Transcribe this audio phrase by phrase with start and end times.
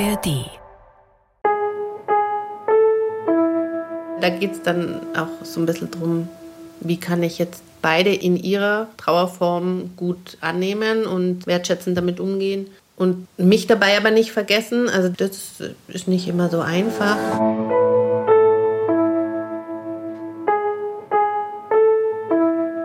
[0.00, 0.50] ARD.
[4.20, 6.28] Da geht es dann auch so ein bisschen drum,
[6.80, 12.68] wie kann ich jetzt beide in ihrer Trauerform gut annehmen und wertschätzend damit umgehen.
[12.96, 17.16] Und mich dabei aber nicht vergessen, also das ist nicht immer so einfach.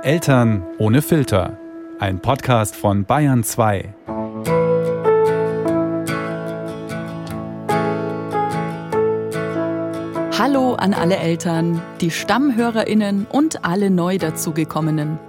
[0.03, 1.57] Eltern ohne Filter.
[1.99, 3.93] Ein Podcast von Bayern 2.
[10.39, 15.19] Hallo an alle Eltern, die Stammhörerinnen und alle neu dazugekommenen.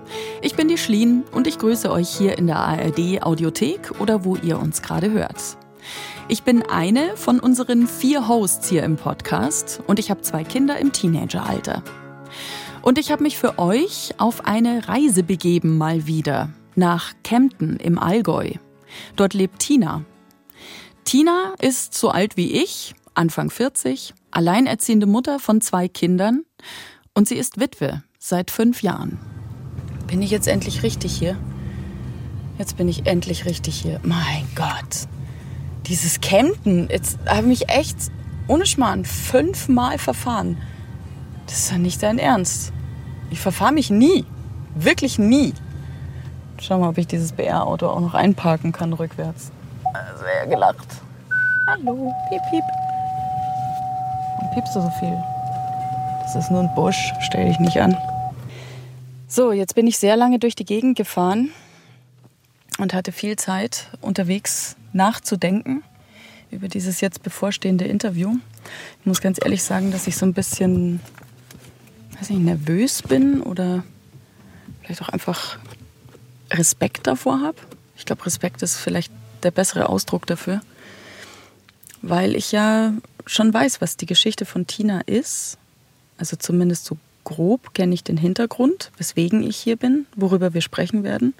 [0.40, 4.36] Ich bin die Schlien und ich grüße euch hier in der ARD Audiothek oder wo
[4.36, 5.56] ihr uns gerade hört.
[6.28, 10.78] Ich bin eine von unseren vier Hosts hier im Podcast und ich habe zwei Kinder
[10.78, 11.82] im Teenageralter.
[12.80, 17.98] Und ich habe mich für euch auf eine Reise begeben mal wieder nach Kempten im
[17.98, 18.52] Allgäu.
[19.16, 20.04] Dort lebt Tina.
[21.02, 26.44] Tina ist so alt wie ich, Anfang 40, alleinerziehende Mutter von zwei Kindern
[27.14, 29.18] und sie ist Witwe seit fünf Jahren.
[30.06, 31.36] Bin ich jetzt endlich richtig hier?
[32.58, 34.00] Jetzt bin ich endlich richtig hier.
[34.02, 35.08] Mein Gott.
[35.86, 37.96] Dieses Camden, jetzt habe ich mich echt
[38.48, 40.58] ohne Schmarrn fünfmal verfahren.
[41.46, 42.72] Das ist ja nicht dein Ernst.
[43.30, 44.24] Ich verfahre mich nie.
[44.74, 45.54] Wirklich nie.
[46.60, 49.50] Schau mal, ob ich dieses BR-Auto auch noch einparken kann rückwärts.
[50.18, 50.86] Sehr gelacht.
[51.66, 52.79] Hallo, piep, piep.
[54.54, 55.16] Piepst du so viel?
[56.22, 57.96] Das ist nur ein Busch, stell dich nicht an.
[59.28, 61.50] So, jetzt bin ich sehr lange durch die Gegend gefahren
[62.78, 65.82] und hatte viel Zeit unterwegs nachzudenken
[66.50, 68.36] über dieses jetzt bevorstehende Interview.
[69.00, 71.00] Ich muss ganz ehrlich sagen, dass ich so ein bisschen,
[72.18, 73.84] weiß nicht, nervös bin oder
[74.82, 75.58] vielleicht auch einfach
[76.50, 77.58] Respekt davor habe.
[77.96, 79.12] Ich glaube, Respekt ist vielleicht
[79.42, 80.60] der bessere Ausdruck dafür,
[82.02, 82.92] weil ich ja
[83.26, 85.58] schon weiß, was die Geschichte von Tina ist.
[86.18, 91.04] Also zumindest so grob kenne ich den Hintergrund, weswegen ich hier bin, worüber wir sprechen
[91.04, 91.34] werden.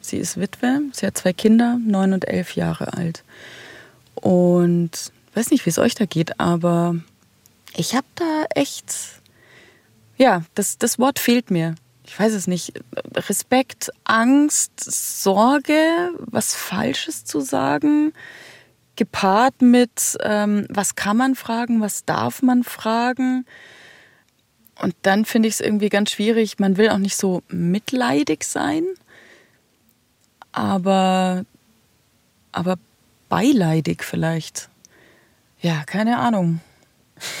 [0.00, 3.24] Sie ist Witwe, sie hat zwei Kinder, neun und elf Jahre alt.
[4.14, 6.96] Und weiß nicht, wie es euch da geht, aber
[7.76, 8.94] ich habe da echt,
[10.16, 11.74] ja, das, das Wort fehlt mir.
[12.04, 12.72] Ich weiß es nicht.
[13.14, 18.14] Respekt, Angst, Sorge, was Falsches zu sagen,
[18.98, 23.46] gepaart mit, ähm, was kann man fragen, was darf man fragen.
[24.82, 26.58] Und dann finde ich es irgendwie ganz schwierig.
[26.58, 28.84] Man will auch nicht so mitleidig sein,
[30.52, 31.44] aber,
[32.52, 32.76] aber
[33.28, 34.68] beileidig vielleicht.
[35.60, 36.60] Ja, keine Ahnung.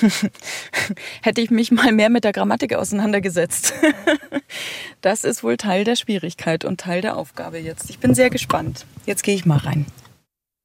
[1.22, 3.74] Hätte ich mich mal mehr mit der Grammatik auseinandergesetzt.
[5.00, 7.90] das ist wohl Teil der Schwierigkeit und Teil der Aufgabe jetzt.
[7.90, 8.86] Ich bin sehr gespannt.
[9.06, 9.86] Jetzt gehe ich mal rein.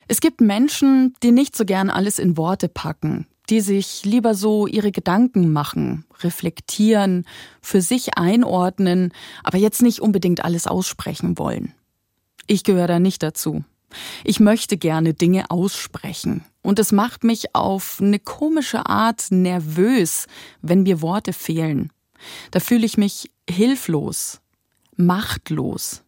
[0.07, 4.67] Es gibt Menschen, die nicht so gern alles in Worte packen, die sich lieber so
[4.67, 7.25] ihre Gedanken machen, reflektieren,
[7.61, 11.73] für sich einordnen, aber jetzt nicht unbedingt alles aussprechen wollen.
[12.47, 13.63] Ich gehöre da nicht dazu.
[14.23, 16.43] Ich möchte gerne Dinge aussprechen.
[16.61, 20.27] Und es macht mich auf eine komische Art nervös,
[20.61, 21.91] wenn mir Worte fehlen.
[22.51, 24.41] Da fühle ich mich hilflos,
[24.95, 26.02] machtlos.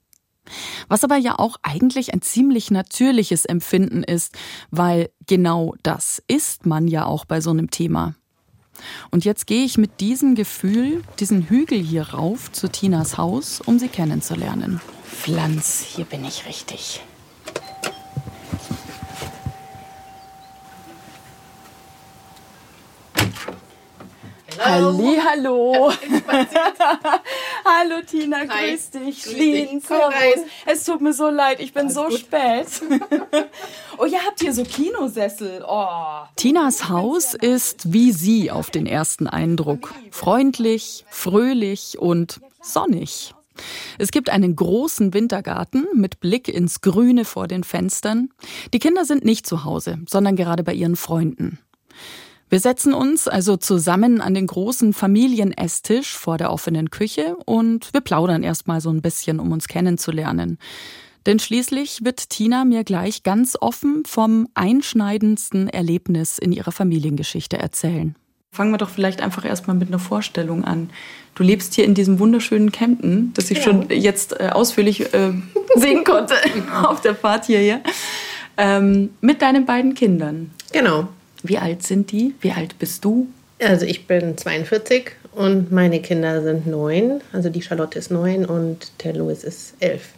[0.88, 4.36] Was aber ja auch eigentlich ein ziemlich natürliches Empfinden ist,
[4.72, 8.16] weil genau das ist man ja auch bei so einem Thema.
[9.10, 13.80] Und jetzt gehe ich mit diesem Gefühl, diesen Hügel hier rauf zu Tinas Haus, um
[13.80, 14.82] sie kennenzulernen.
[15.06, 17.02] Pflanz, hier bin ich richtig.
[24.60, 25.92] Halli, hallo.
[27.66, 28.72] hallo Tina, Hi.
[28.72, 29.22] grüß dich.
[29.24, 29.82] Schlien,
[30.66, 32.20] Es tut mir so leid, ich bin Alles so gut.
[32.20, 32.68] spät.
[33.98, 35.64] oh, ihr habt hier so Kinosessel.
[35.68, 35.88] Oh.
[36.36, 39.94] Tinas Haus ist wie sie auf den ersten Eindruck.
[40.12, 43.34] Freundlich, fröhlich und sonnig.
[43.98, 48.29] Es gibt einen großen Wintergarten mit Blick ins Grüne vor den Fenstern.
[48.74, 51.59] Die Kinder sind nicht zu Hause, sondern gerade bei ihren Freunden.
[52.50, 58.02] Wir setzen uns also zusammen an den großen Familienesstisch vor der offenen Küche und wir
[58.02, 60.59] plaudern erstmal so ein bisschen, um uns kennenzulernen.
[61.26, 68.16] Denn schließlich wird Tina mir gleich ganz offen vom einschneidendsten Erlebnis in ihrer Familiengeschichte erzählen.
[68.52, 70.91] Fangen wir doch vielleicht einfach erstmal mit einer Vorstellung an.
[71.34, 73.64] Du lebst hier in diesem wunderschönen Camden, das ich ja.
[73.64, 75.34] schon jetzt äh, ausführlich äh,
[75.76, 76.36] sehen konnte
[76.84, 77.82] auf der Fahrt hierher,
[78.56, 80.52] ähm, mit deinen beiden Kindern.
[80.72, 81.09] Genau.
[81.47, 82.34] Wie alt sind die?
[82.42, 83.28] Wie alt bist du?
[83.59, 87.22] Also ich bin 42 und meine Kinder sind neun.
[87.32, 90.09] Also die Charlotte ist neun und der Louis ist elf.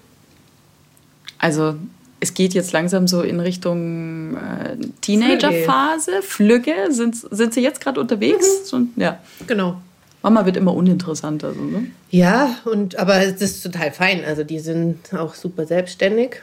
[1.38, 1.76] Also
[2.20, 6.22] es geht jetzt langsam so in Richtung äh, Teenagerphase.
[6.24, 8.72] Flügge, sind, sind sie jetzt gerade unterwegs?
[8.72, 8.90] Mhm.
[8.96, 9.20] ja.
[9.46, 9.78] Genau.
[10.24, 11.54] Mama wird immer uninteressanter.
[11.54, 11.88] So, ne?
[12.10, 14.26] Ja, und, aber es ist total fein.
[14.26, 16.42] Also die sind auch super selbstständig,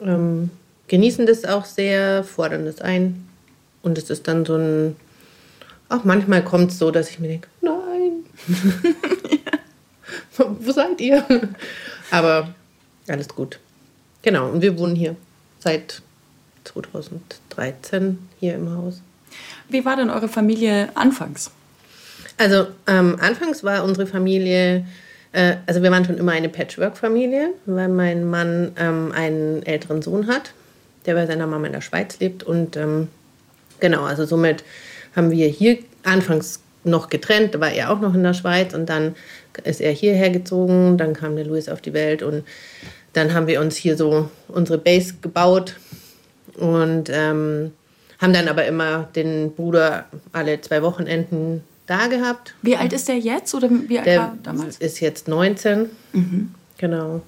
[0.00, 0.50] ähm,
[0.88, 3.27] genießen das auch sehr, fordern das ein.
[3.82, 4.96] Und es ist dann so ein,
[5.88, 8.24] auch manchmal kommt es so, dass ich mir denke, nein,
[9.30, 10.44] ja.
[10.46, 11.24] wo seid ihr?
[12.10, 12.54] Aber
[13.06, 13.58] alles gut.
[14.22, 15.16] Genau, und wir wohnen hier
[15.58, 16.02] seit
[16.64, 19.00] 2013 hier im Haus.
[19.68, 21.50] Wie war denn eure Familie anfangs?
[22.36, 24.86] Also ähm, anfangs war unsere Familie,
[25.32, 30.28] äh, also wir waren schon immer eine Patchwork-Familie, weil mein Mann ähm, einen älteren Sohn
[30.28, 30.52] hat,
[31.06, 32.44] der bei seiner Mama in der Schweiz lebt.
[32.44, 33.08] Und ähm,
[33.80, 34.64] genau, also somit
[35.14, 38.88] haben wir hier anfangs noch getrennt, da war er auch noch in der Schweiz und
[38.88, 39.14] dann
[39.64, 42.44] ist er hierher gezogen, dann kam der Louis auf die Welt und
[43.12, 45.76] dann haben wir uns hier so unsere Base gebaut
[46.54, 47.72] und ähm,
[48.20, 52.54] haben dann aber immer den Bruder alle zwei Wochenenden da gehabt.
[52.62, 54.78] Wie alt ist der jetzt oder wie alt der war damals?
[54.78, 55.88] Ist jetzt 19.
[56.12, 56.54] Mhm.
[56.76, 57.22] Genau.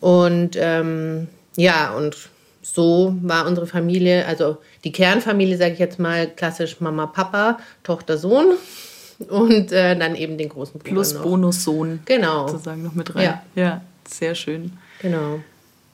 [0.00, 2.28] Und ähm, ja, und
[2.74, 8.18] so war unsere Familie, also die Kernfamilie, sage ich jetzt mal, klassisch Mama, Papa, Tochter,
[8.18, 8.54] Sohn
[9.28, 12.00] und äh, dann eben den großen Bruder Plus Bonussohn.
[12.04, 12.48] Genau.
[12.48, 13.24] Sozusagen noch mit rein.
[13.24, 13.42] Ja.
[13.54, 14.72] ja, sehr schön.
[15.00, 15.40] Genau.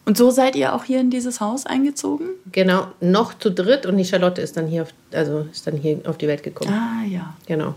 [0.07, 2.29] Und so seid ihr auch hier in dieses Haus eingezogen?
[2.53, 6.01] Genau, noch zu dritt und die Charlotte ist dann hier auf, also ist dann hier
[6.05, 6.71] auf die Welt gekommen.
[6.71, 7.35] Ah ja.
[7.47, 7.75] Genau.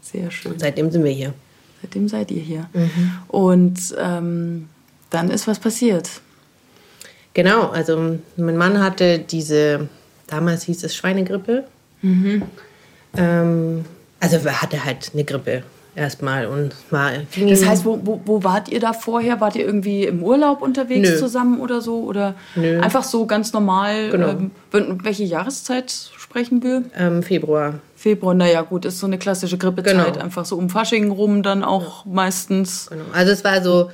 [0.00, 0.52] Sehr schön.
[0.52, 1.34] Und seitdem sind wir hier.
[1.82, 2.68] Seitdem seid ihr hier.
[2.72, 3.12] Mhm.
[3.26, 4.68] Und ähm,
[5.10, 6.20] dann ist was passiert.
[7.36, 9.90] Genau, also mein Mann hatte diese,
[10.26, 11.64] damals hieß es Schweinegrippe.
[12.00, 12.44] Mhm.
[13.14, 13.84] Ähm,
[14.20, 15.62] also er hatte halt eine Grippe
[15.94, 17.10] erstmal und war.
[17.38, 19.38] Das heißt, wo, wo, wo, wart ihr da vorher?
[19.42, 21.18] Wart ihr irgendwie im Urlaub unterwegs Nö.
[21.18, 22.04] zusammen oder so?
[22.04, 22.80] Oder Nö.
[22.80, 24.08] einfach so ganz normal?
[24.12, 24.30] Genau.
[24.30, 24.50] Ähm,
[25.02, 26.84] welche Jahreszeit sprechen wir?
[26.96, 27.80] Ähm, Februar.
[27.96, 30.14] Februar, naja, gut, ist so eine klassische Grippezeit.
[30.14, 30.24] Genau.
[30.24, 32.12] Einfach so um Fasching rum dann auch ja.
[32.14, 32.86] meistens.
[32.88, 33.04] Genau.
[33.12, 33.90] Also es war so.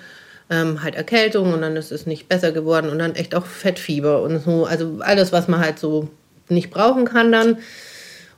[0.51, 4.23] Ähm, halt Erkältung und dann ist es nicht besser geworden und dann echt auch Fettfieber
[4.23, 4.67] und so.
[4.67, 6.09] Also alles, was man halt so
[6.49, 7.59] nicht brauchen kann dann.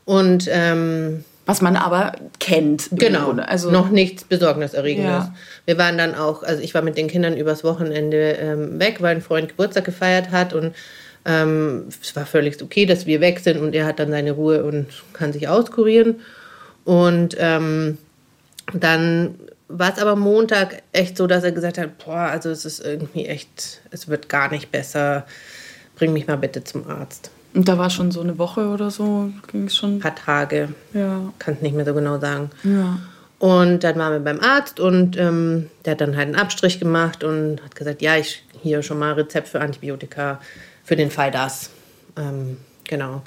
[0.05, 2.89] Und ähm, was man aber kennt.
[2.93, 5.25] Genau, also noch nichts Besorgniserregendes.
[5.25, 5.35] Ja.
[5.67, 9.17] Wir waren dann auch, also ich war mit den Kindern übers Wochenende ähm, weg, weil
[9.17, 10.75] ein Freund Geburtstag gefeiert hat und
[11.27, 14.65] ähm, es war völlig okay, dass wir weg sind und er hat dann seine Ruhe
[14.65, 16.21] und kann sich auskurieren.
[16.85, 17.99] Und ähm,
[18.73, 19.35] dann
[19.79, 23.27] war es aber Montag echt so, dass er gesagt hat, boah, also es ist irgendwie
[23.27, 25.27] echt, es wird gar nicht besser,
[25.97, 27.31] bring mich mal bitte zum Arzt.
[27.55, 29.97] Und da war schon so eine Woche oder so, ging es schon?
[29.97, 30.69] Ein paar Tage.
[30.93, 31.33] Ja.
[31.39, 32.51] Kann es nicht mehr so genau sagen.
[32.63, 32.99] Ja.
[33.39, 37.25] Und dann waren wir beim Arzt und ähm, der hat dann halt einen Abstrich gemacht
[37.25, 40.41] und hat gesagt, ja, ich hier schon mal Rezept für Antibiotika
[40.85, 41.71] für den Fall das.
[42.17, 43.23] Ähm, genau.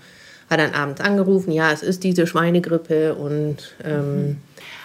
[0.50, 4.38] Hat dann abends angerufen, ja, es ist diese Schweinegrippe und ähm,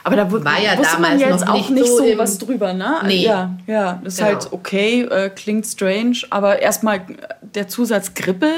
[0.05, 2.97] aber da war ja wusste man jetzt auch nicht so, so was drüber, ne?
[3.06, 3.25] Nee.
[3.25, 4.29] Ja, ja, das genau.
[4.29, 7.03] ist halt okay, äh, klingt strange, aber erstmal
[7.41, 8.50] der Zusatz Grippe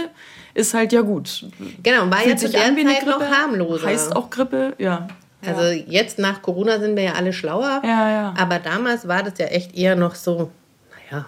[0.55, 1.47] ist halt ja gut.
[1.83, 3.87] Genau, war Fühlt ja zu der Zeit noch harmloser.
[3.87, 5.09] Heißt auch Grippe, ja.
[5.47, 7.83] Also jetzt nach Corona sind wir ja alle schlauer.
[7.85, 8.35] Ja, ja.
[8.39, 10.51] Aber damals war das ja echt eher noch so,
[11.11, 11.27] naja.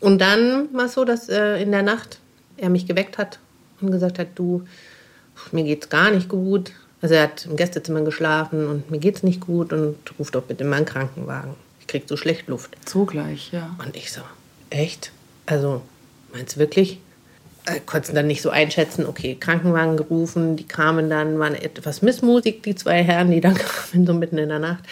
[0.00, 2.18] Und dann war es so, dass äh, in der Nacht
[2.58, 3.38] er mich geweckt hat
[3.80, 4.64] und gesagt hat, du,
[5.52, 6.72] mir geht's gar nicht gut.
[7.00, 10.64] Also er hat im Gästezimmer geschlafen und mir geht's nicht gut und ruft doch bitte
[10.64, 11.54] mal einen Krankenwagen.
[11.80, 12.76] Ich krieg so schlecht Luft.
[12.88, 13.76] So gleich, ja.
[13.84, 14.22] Und ich so,
[14.70, 15.12] echt?
[15.46, 15.82] Also,
[16.32, 16.98] meinst du wirklich?
[17.66, 22.62] äh, konnten dann nicht so einschätzen, okay, Krankenwagen gerufen, die kamen dann, waren etwas missmutig,
[22.62, 23.54] die zwei Herren, die dann
[23.92, 24.84] kamen, so mitten in der Nacht.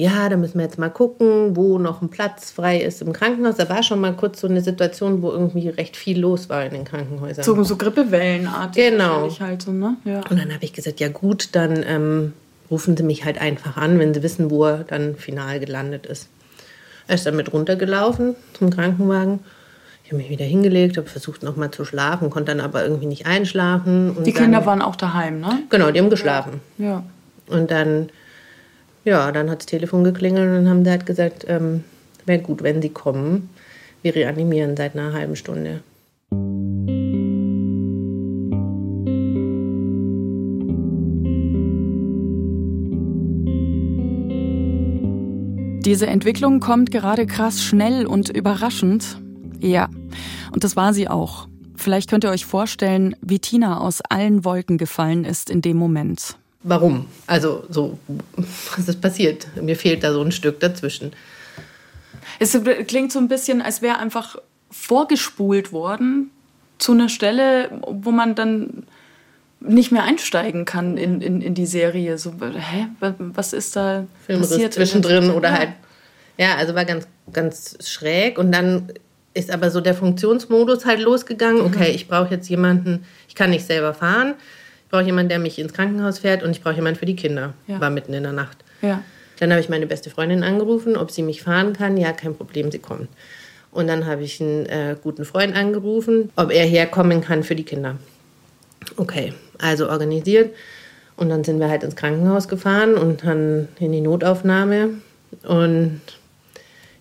[0.00, 3.56] Ja, da müssen wir jetzt mal gucken, wo noch ein Platz frei ist im Krankenhaus.
[3.56, 6.72] Da war schon mal kurz so eine Situation, wo irgendwie recht viel los war in
[6.72, 7.44] den Krankenhäusern.
[7.44, 8.90] So, so Grippewellenartig.
[8.90, 9.28] Genau.
[9.40, 9.96] Halt so, ne?
[10.04, 10.20] ja.
[10.30, 12.32] Und dann habe ich gesagt, ja gut, dann ähm,
[12.70, 16.28] rufen Sie mich halt einfach an, wenn Sie wissen, wo er dann final gelandet ist.
[17.06, 19.40] Er ist dann mit runtergelaufen zum Krankenwagen
[20.10, 23.26] ich habe mich wieder hingelegt, habe versucht nochmal zu schlafen, konnte dann aber irgendwie nicht
[23.26, 24.16] einschlafen.
[24.24, 25.62] die Kinder dann, waren auch daheim, ne?
[25.68, 26.60] Genau, die haben geschlafen.
[26.78, 27.04] Ja.
[27.46, 28.08] Und dann,
[29.04, 31.84] ja, dann hat das Telefon geklingelt und dann haben sie halt gesagt, ähm,
[32.26, 33.50] wäre gut, wenn sie kommen.
[34.02, 35.80] Wir reanimieren seit einer halben Stunde.
[45.84, 49.18] Diese Entwicklung kommt gerade krass schnell und überraschend.
[49.60, 49.88] Ja,
[50.52, 51.48] und das war sie auch.
[51.74, 56.39] Vielleicht könnt ihr euch vorstellen, wie Tina aus allen Wolken gefallen ist in dem Moment.
[56.62, 57.06] Warum?
[57.26, 57.98] Also so,
[58.76, 59.46] was ist passiert?
[59.60, 61.12] Mir fehlt da so ein Stück dazwischen.
[62.38, 64.36] Es klingt so ein bisschen, als wäre einfach
[64.70, 66.30] vorgespult worden
[66.78, 68.84] zu einer Stelle, wo man dann
[69.60, 72.16] nicht mehr einsteigen kann in, in, in die Serie.
[72.18, 72.86] So, hä,
[73.18, 74.74] was ist da Filmriss passiert?
[74.74, 75.58] zwischendrin oder ja.
[75.58, 75.72] halt.
[76.38, 78.38] Ja, also war ganz, ganz schräg.
[78.38, 78.92] Und dann
[79.34, 81.58] ist aber so der Funktionsmodus halt losgegangen.
[81.58, 81.66] Mhm.
[81.66, 84.34] Okay, ich brauche jetzt jemanden, ich kann nicht selber fahren.
[84.90, 87.54] Ich brauche jemanden, der mich ins Krankenhaus fährt und ich brauche jemanden für die Kinder.
[87.68, 87.80] Ja.
[87.80, 88.58] War mitten in der Nacht.
[88.82, 89.04] Ja.
[89.38, 91.96] Dann habe ich meine beste Freundin angerufen, ob sie mich fahren kann.
[91.96, 93.08] Ja, kein Problem, sie kommt.
[93.70, 97.62] Und dann habe ich einen äh, guten Freund angerufen, ob er herkommen kann für die
[97.62, 97.98] Kinder.
[98.96, 100.56] Okay, also organisiert.
[101.16, 104.94] Und dann sind wir halt ins Krankenhaus gefahren und dann in die Notaufnahme.
[105.46, 106.00] Und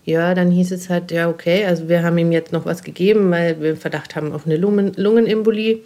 [0.05, 3.31] ja, dann hieß es halt, ja, okay, also wir haben ihm jetzt noch was gegeben,
[3.31, 5.79] weil wir Verdacht haben auf eine Lungen Lungenembolie.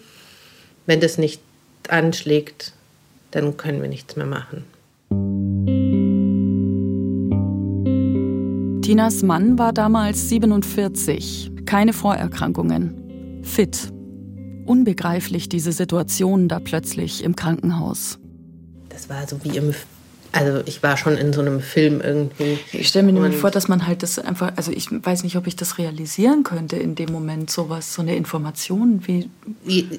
[0.86, 1.40] Wenn das nicht
[1.90, 2.74] anschlägt,
[3.32, 4.66] dann können wir nichts mehr machen.
[8.82, 13.92] Tinas Mann war damals 47, keine Vorerkrankungen, fit.
[14.66, 18.20] Unbegreiflich diese Situation da plötzlich im Krankenhaus.
[18.90, 19.74] Das war so wie im
[20.34, 22.58] also ich war schon in so einem Film irgendwie.
[22.72, 25.46] Ich stelle mir nämlich vor, dass man halt das einfach, also ich weiß nicht, ob
[25.46, 29.30] ich das realisieren könnte in dem Moment, sowas, so eine Information wie.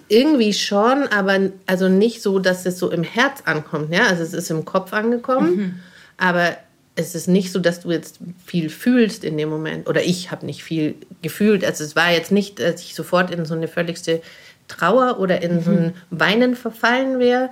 [0.09, 3.93] Irgendwie schon, aber also nicht so, dass es so im Herz ankommt.
[3.95, 4.09] Ja?
[4.09, 5.75] Also es ist im Kopf angekommen, mhm.
[6.17, 6.57] aber
[6.97, 9.89] es ist nicht so, dass du jetzt viel fühlst in dem Moment.
[9.89, 11.65] Oder ich habe nicht viel gefühlt.
[11.65, 14.21] Also es war jetzt nicht, dass ich sofort in so eine völligste
[14.67, 15.63] Trauer oder in mhm.
[15.63, 17.51] so ein Weinen verfallen wäre.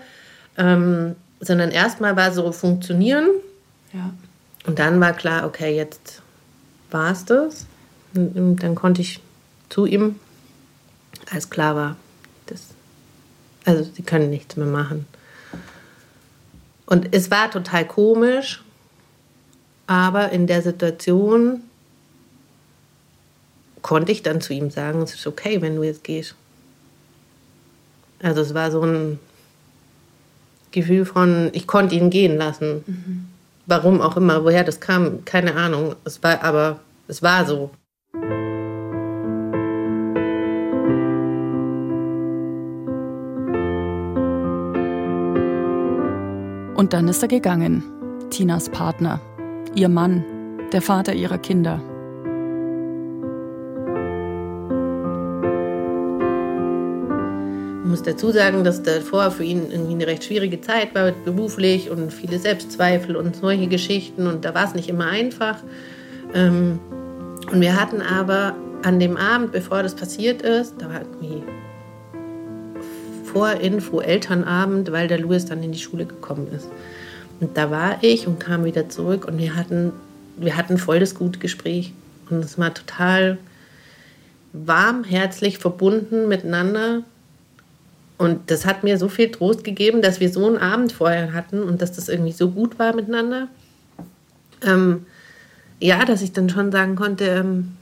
[0.58, 3.28] Ähm, sondern erstmal war so funktionieren.
[3.92, 4.14] Ja.
[4.64, 6.22] Und dann war klar, okay, jetzt
[6.90, 7.66] war es das.
[8.14, 9.20] Und dann konnte ich
[9.68, 10.20] zu ihm,
[11.30, 11.96] als klar war,
[12.46, 12.60] das,
[13.64, 15.06] also sie können nichts mehr machen.
[16.86, 18.62] Und es war total komisch,
[19.86, 21.62] aber in der Situation
[23.80, 26.36] konnte ich dann zu ihm sagen, es ist okay, wenn du jetzt gehst.
[28.22, 29.18] Also es war so ein
[30.72, 32.82] Gefühl von, ich konnte ihn gehen lassen.
[32.86, 33.26] Mhm.
[33.66, 35.94] Warum auch immer, woher das kam, keine Ahnung.
[36.04, 37.70] Es war, aber es war so.
[46.74, 47.84] Und dann ist er gegangen.
[48.30, 49.20] Tinas Partner,
[49.74, 50.24] ihr Mann,
[50.72, 51.80] der Vater ihrer Kinder.
[57.92, 62.10] Muss dazu sagen, dass davor für ihn irgendwie eine recht schwierige Zeit war, beruflich und
[62.10, 64.26] viele Selbstzweifel und solche Geschichten.
[64.26, 65.58] Und da war es nicht immer einfach.
[66.32, 66.80] Ähm,
[67.50, 71.42] und wir hatten aber an dem Abend, bevor das passiert ist, da war irgendwie
[73.26, 76.68] Vorinfo Elternabend, weil der Louis dann in die Schule gekommen ist.
[77.40, 79.92] Und da war ich und kam wieder zurück und wir hatten,
[80.38, 81.92] wir hatten voll das gute Gespräch.
[82.30, 83.36] Und es war total
[84.54, 87.02] warm, herzlich verbunden miteinander.
[88.18, 91.62] Und das hat mir so viel Trost gegeben, dass wir so einen Abend vorher hatten
[91.62, 93.48] und dass das irgendwie so gut war miteinander.
[94.62, 95.06] Ähm,
[95.80, 97.72] ja, dass ich dann schon sagen konnte, ähm,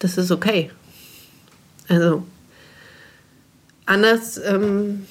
[0.00, 0.70] das ist okay.
[1.88, 2.24] Also
[3.86, 5.06] anders, ähm,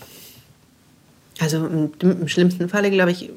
[1.39, 3.29] also im, im, schlimmsten Falle, glaube ich,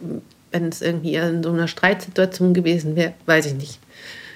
[0.50, 3.79] wenn es irgendwie in so einer Streitsituation gewesen wäre, weiß ich nicht.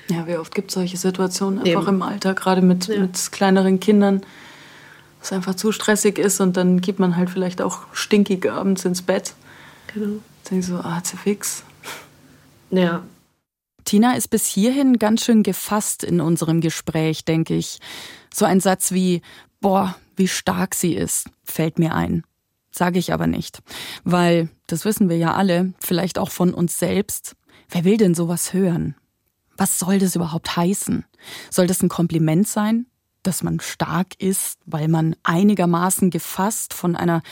[0.09, 1.97] Ja, wie oft gibt es solche Situationen einfach Eben.
[1.97, 3.01] im Alter, gerade mit, ja.
[3.01, 4.23] mit kleineren Kindern
[5.23, 9.03] es einfach zu stressig ist und dann geht man halt vielleicht auch stinkig abends ins
[9.03, 9.35] Bett.
[9.93, 10.21] Genau.
[10.49, 11.63] Denke ich so, ah, zerfix.
[12.71, 13.03] Ja.
[13.85, 17.81] Tina ist bis hierhin ganz schön gefasst in unserem Gespräch, denke ich.
[18.33, 19.23] So ein Satz wie,
[19.61, 22.25] boah, wie stark sie ist, fällt mir ein.
[22.71, 23.63] Sage ich aber nicht.
[24.05, 27.35] Weil, das wissen wir ja alle, vielleicht auch von uns selbst.
[27.69, 28.95] Wer will denn sowas hören?
[29.57, 31.05] Was soll das überhaupt heißen?
[31.51, 32.87] Soll das ein Kompliment sein?
[33.23, 37.23] Dass man stark ist, weil man einigermaßen gefasst von einer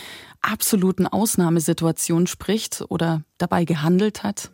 [0.43, 4.51] absoluten Ausnahmesituation spricht oder dabei gehandelt hat?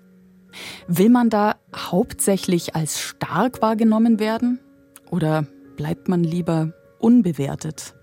[0.86, 4.60] Will man da hauptsächlich als stark wahrgenommen werden?
[5.10, 7.94] Oder bleibt man lieber unbewertet?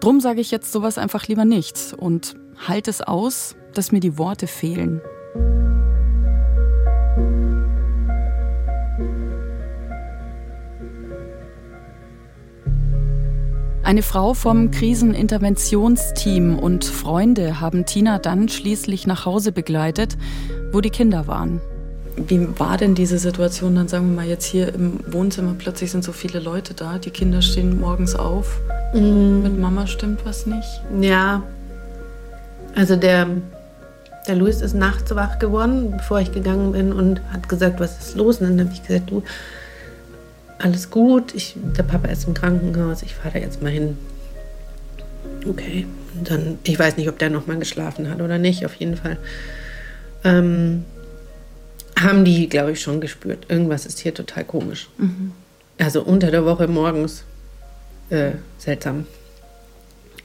[0.00, 2.34] Drum sage ich jetzt sowas einfach lieber nicht und
[2.66, 5.00] halte es aus, dass mir die Worte fehlen.
[13.84, 20.16] Eine Frau vom Kriseninterventionsteam und Freunde haben Tina dann schließlich nach Hause begleitet,
[20.70, 21.60] wo die Kinder waren.
[22.16, 25.56] Wie war denn diese Situation dann, sagen wir mal, jetzt hier im Wohnzimmer?
[25.58, 28.60] Plötzlich sind so viele Leute da, die Kinder stehen morgens auf.
[28.94, 29.42] Mm.
[29.42, 30.82] Mit Mama stimmt was nicht?
[31.00, 31.42] Ja.
[32.76, 33.26] Also der,
[34.28, 38.16] der Luis ist nachts wach geworden, bevor ich gegangen bin und hat gesagt, was ist
[38.16, 38.40] los?
[38.40, 39.24] Und dann habe ich gesagt, du,
[40.62, 43.96] alles gut, ich, der Papa ist im Krankenhaus, ich fahre da jetzt mal hin.
[45.46, 48.96] Okay, und dann, ich weiß nicht, ob der nochmal geschlafen hat oder nicht, auf jeden
[48.96, 49.18] Fall.
[50.22, 50.84] Ähm,
[51.98, 53.46] haben die, glaube ich, schon gespürt.
[53.48, 54.88] Irgendwas ist hier total komisch.
[54.98, 55.32] Mhm.
[55.78, 57.24] Also unter der Woche morgens
[58.10, 59.06] äh, seltsam.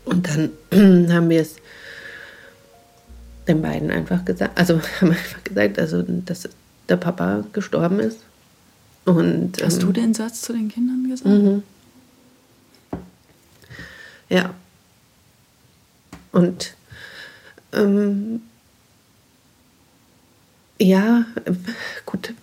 [0.06, 0.52] Und dann
[1.12, 1.56] haben wir es
[3.48, 6.48] den beiden einfach gesagt, also haben einfach gesagt, also dass
[6.90, 8.20] der Papa gestorben ist.
[9.08, 11.30] Und, Hast ähm, du den Satz zu den Kindern gesagt?
[11.30, 11.64] Mhm.
[14.28, 14.54] Ja.
[16.34, 16.76] Und
[17.72, 18.42] ähm,
[20.78, 21.26] ja,
[22.06, 22.34] gut,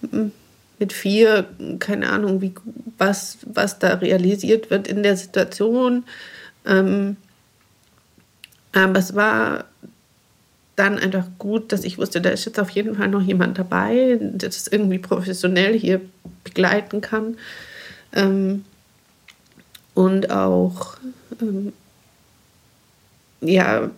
[0.78, 2.54] mit vier, keine Ahnung, wie,
[2.97, 6.04] was, was da realisiert wird in der Situation.
[6.64, 7.18] Ähm,
[8.73, 9.66] aber es war
[10.76, 14.18] dann einfach gut, dass ich wusste, da ist jetzt auf jeden Fall noch jemand dabei,
[14.20, 16.00] der das irgendwie professionell hier
[16.42, 17.36] begleiten kann.
[18.12, 18.64] Ähm,
[19.94, 20.96] und auch
[21.40, 21.72] ähm,
[23.40, 23.90] ja,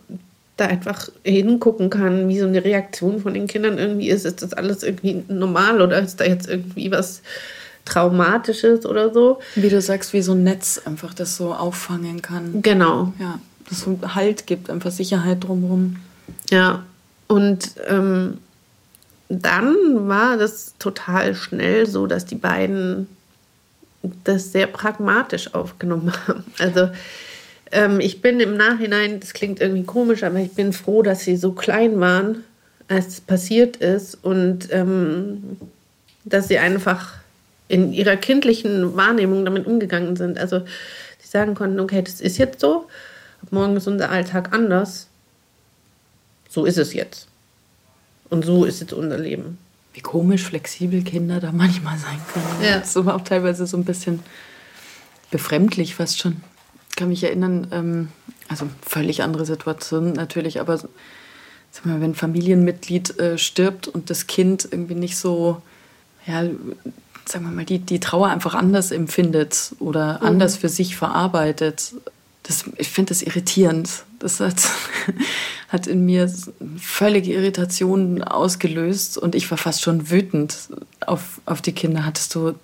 [0.57, 4.25] da einfach hingucken kann, wie so eine Reaktion von den Kindern irgendwie ist.
[4.25, 7.21] Ist das alles irgendwie normal oder ist da jetzt irgendwie was
[7.85, 9.39] Traumatisches oder so?
[9.55, 12.61] Wie du sagst, wie so ein Netz einfach das so auffangen kann.
[12.61, 13.13] Genau.
[13.19, 15.97] Ja, das so Halt gibt, einfach Sicherheit drumherum.
[16.49, 16.83] Ja,
[17.27, 18.39] und ähm,
[19.29, 23.07] dann war das total schnell so, dass die beiden
[24.23, 26.43] das sehr pragmatisch aufgenommen haben.
[26.59, 26.89] Also
[27.71, 31.35] ähm, ich bin im Nachhinein, das klingt irgendwie komisch, aber ich bin froh, dass sie
[31.35, 32.43] so klein waren,
[32.87, 35.57] als es passiert ist und ähm,
[36.23, 37.15] dass sie einfach
[37.67, 40.37] in ihrer kindlichen Wahrnehmung damit umgegangen sind.
[40.37, 40.59] Also
[41.19, 42.87] sie sagen konnten, okay, das ist jetzt so,
[43.51, 45.07] morgen ist unser Alltag anders.
[46.49, 47.27] So ist es jetzt.
[48.29, 49.57] Und so ist jetzt unser Leben.
[49.93, 52.63] Wie komisch flexibel Kinder da manchmal sein können.
[52.63, 52.79] Ja.
[52.79, 54.19] Das ist auch teilweise so ein bisschen
[55.31, 56.41] befremdlich fast schon
[56.97, 58.09] kann mich erinnern, ähm,
[58.49, 64.27] also völlig andere Situation natürlich, aber sag mal, wenn ein Familienmitglied äh, stirbt und das
[64.27, 65.61] Kind irgendwie nicht so,
[66.25, 66.43] ja,
[67.25, 70.27] sagen wir mal, die, die Trauer einfach anders empfindet oder mhm.
[70.27, 71.93] anders für sich verarbeitet.
[72.47, 74.03] Das, ich finde das irritierend.
[74.19, 74.61] Das hat,
[75.69, 76.31] hat in mir
[76.77, 80.69] völlige Irritation ausgelöst und ich war fast schon wütend
[81.05, 82.05] auf, auf die Kinder.
[82.05, 82.55] Hattest du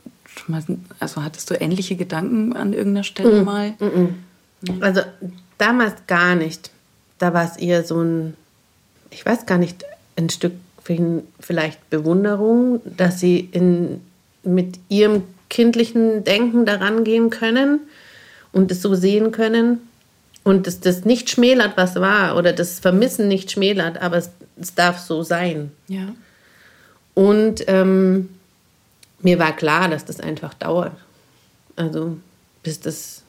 [1.00, 3.74] also hattest du ähnliche Gedanken an irgendeiner Stelle mm, mal?
[3.80, 4.82] Mm, mm.
[4.82, 5.02] Also
[5.58, 6.72] damals gar nicht.
[7.19, 8.34] Da war es eher so ein,
[9.12, 10.54] ich weiß gar nicht, ein Stück
[11.39, 14.02] vielleicht Bewunderung, dass sie in,
[14.43, 17.80] mit ihrem kindlichen Denken daran gehen können
[18.54, 19.80] und es so sehen können
[20.44, 24.74] und dass das nicht schmälert, was war oder das Vermissen nicht schmälert, aber es, es
[24.76, 25.72] darf so sein.
[25.88, 26.16] Ja.
[27.13, 28.30] Und ähm,
[29.22, 30.94] mir war klar, dass das einfach dauert.
[31.76, 32.18] Also
[32.62, 33.24] bis das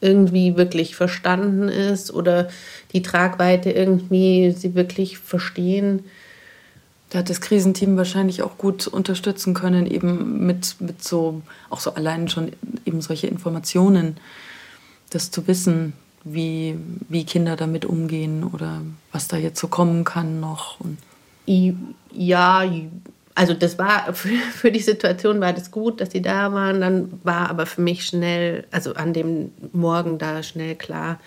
[0.00, 2.48] irgendwie wirklich verstanden ist oder
[2.92, 6.04] die Tragweite irgendwie sie wirklich verstehen.
[7.10, 11.94] Da hat das Krisenteam wahrscheinlich auch gut unterstützen können, eben mit, mit so, auch so
[11.94, 12.52] allein schon
[12.86, 14.16] eben solche Informationen,
[15.10, 15.92] das zu wissen,
[16.24, 16.76] wie,
[17.08, 20.80] wie Kinder damit umgehen oder was da jetzt so kommen kann noch.
[20.80, 20.98] Und
[22.12, 22.64] ja,
[23.34, 26.80] also das war für, für, die Situation war das gut, dass sie da waren.
[26.80, 31.20] Dann war aber für mich schnell, also an dem Morgen da schnell klar,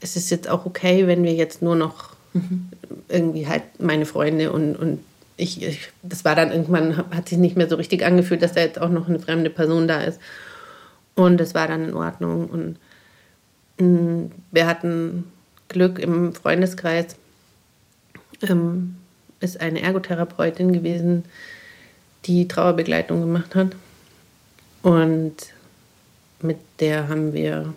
[0.00, 2.68] es ist jetzt auch okay, wenn wir jetzt nur noch mhm.
[3.08, 4.98] irgendwie halt meine Freunde und, und
[5.36, 8.60] ich, ich, das war dann irgendwann, hat sich nicht mehr so richtig angefühlt, dass da
[8.60, 10.20] jetzt auch noch eine fremde Person da ist.
[11.14, 12.46] Und es war dann in Ordnung.
[12.46, 12.76] Und
[14.50, 15.24] wir hatten
[15.68, 17.16] Glück im Freundeskreis.
[18.42, 18.96] Ähm,
[19.40, 21.24] ist eine Ergotherapeutin gewesen,
[22.26, 23.74] die Trauerbegleitung gemacht hat.
[24.82, 25.34] Und
[26.40, 27.74] mit der haben wir,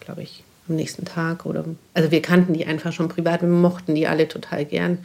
[0.00, 3.94] glaube ich, am nächsten Tag oder, also wir kannten die einfach schon privat, wir mochten
[3.94, 4.98] die alle total gern.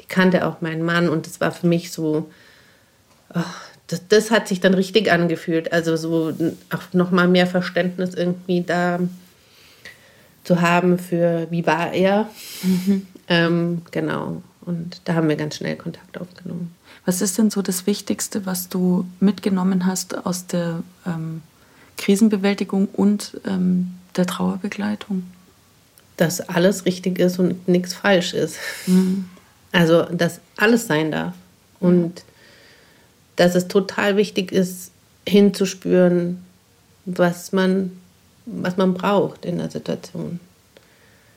[0.00, 2.30] Die kannte auch mein Mann und das war für mich so,
[3.34, 3.40] oh,
[3.88, 5.72] das, das hat sich dann richtig angefühlt.
[5.72, 6.32] Also so
[6.70, 9.00] auch nochmal mehr Verständnis irgendwie da
[10.44, 12.28] zu haben für, wie war er.
[12.62, 13.06] Mhm.
[13.28, 14.42] Ähm, genau.
[14.62, 16.74] Und da haben wir ganz schnell Kontakt aufgenommen.
[17.04, 21.42] Was ist denn so das Wichtigste, was du mitgenommen hast aus der ähm,
[21.96, 25.24] Krisenbewältigung und ähm, der Trauerbegleitung?
[26.16, 28.56] Dass alles richtig ist und nichts falsch ist.
[28.86, 29.24] Mhm.
[29.72, 31.34] Also, dass alles sein darf.
[31.80, 32.22] Und
[33.36, 34.92] dass es total wichtig ist,
[35.26, 36.44] hinzuspüren,
[37.04, 37.90] was man,
[38.46, 40.40] was man braucht in der Situation.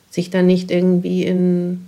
[0.10, 1.88] Sich da nicht irgendwie in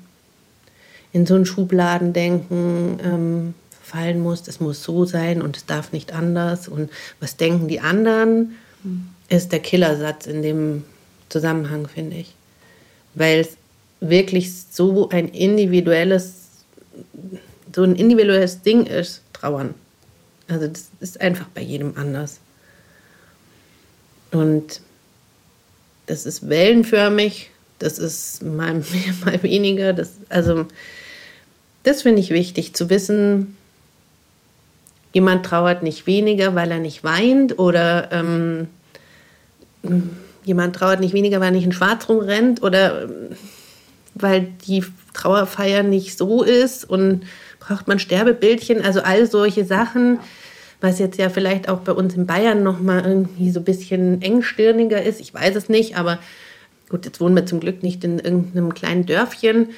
[1.14, 6.14] in so ein Schubladendenken ähm, fallen muss, es muss so sein und es darf nicht
[6.14, 6.68] anders.
[6.68, 9.10] Und was denken die anderen, mhm.
[9.30, 10.84] ist der Killersatz in dem
[11.30, 12.36] Zusammenhang, finde ich.
[13.16, 13.58] Weil es
[14.00, 16.34] wirklich so ein individuelles,
[17.74, 19.74] so ein individuelles Ding ist, trauern.
[20.48, 22.40] Also das ist einfach bei jedem anders.
[24.32, 24.82] Und
[26.08, 29.94] das ist wellenförmig, das ist mal mehr, mal weniger.
[29.94, 30.66] Das, also
[31.84, 33.56] das finde ich wichtig zu wissen.
[35.14, 38.68] Jemand trauert nicht weniger, weil er nicht weint oder ähm,
[40.44, 43.10] jemand trauert nicht weniger, weil er nicht in Schwarz rumrennt oder ähm,
[44.16, 47.26] weil die Trauerfeier nicht so ist und
[47.60, 50.20] braucht man Sterbebildchen, also all solche Sachen,
[50.82, 55.02] was jetzt ja vielleicht auch bei uns in Bayern nochmal irgendwie so ein bisschen engstirniger
[55.02, 56.20] ist, ich weiß es nicht, aber
[56.90, 59.70] gut, jetzt wohnen wir zum Glück nicht in irgendeinem kleinen Dörfchen,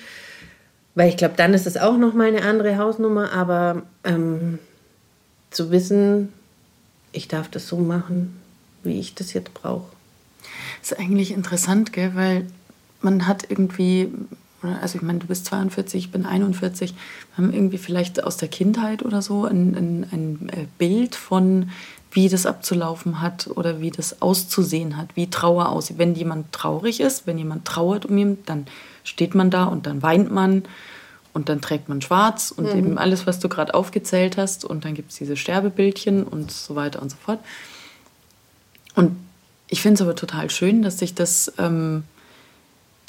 [0.96, 4.60] weil ich glaube, dann ist es auch nochmal eine andere Hausnummer, aber ähm,
[5.50, 6.34] zu wissen,
[7.12, 8.40] ich darf das so machen,
[8.84, 9.88] wie ich das jetzt brauche.
[10.82, 12.12] Ist eigentlich interessant, gell?
[12.16, 12.46] weil
[13.02, 14.12] man hat irgendwie,
[14.62, 18.50] also ich meine, du bist 42, ich bin 41, wir haben irgendwie vielleicht aus der
[18.50, 21.70] Kindheit oder so ein, ein, ein äh, Bild von,
[22.12, 25.98] wie das abzulaufen hat oder wie das auszusehen hat, wie Trauer aussieht.
[25.98, 28.66] Wenn jemand traurig ist, wenn jemand trauert um ihn, dann
[29.04, 30.64] steht man da und dann weint man
[31.34, 32.80] und dann trägt man schwarz und mhm.
[32.80, 36.76] eben alles, was du gerade aufgezählt hast und dann gibt es diese Sterbebildchen und so
[36.76, 37.40] weiter und so fort.
[38.96, 39.16] Und
[39.68, 42.04] ich finde es aber total schön, dass sich das ähm,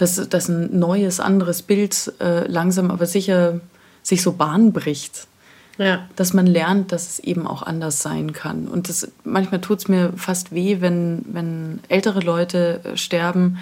[0.00, 3.60] dass, dass ein neues, anderes Bild äh, langsam aber sicher
[4.02, 5.26] sich so Bahn bricht.
[5.76, 6.08] Ja.
[6.16, 8.66] Dass man lernt, dass es eben auch anders sein kann.
[8.66, 13.58] Und das, manchmal tut es mir fast weh, wenn, wenn ältere Leute äh, sterben,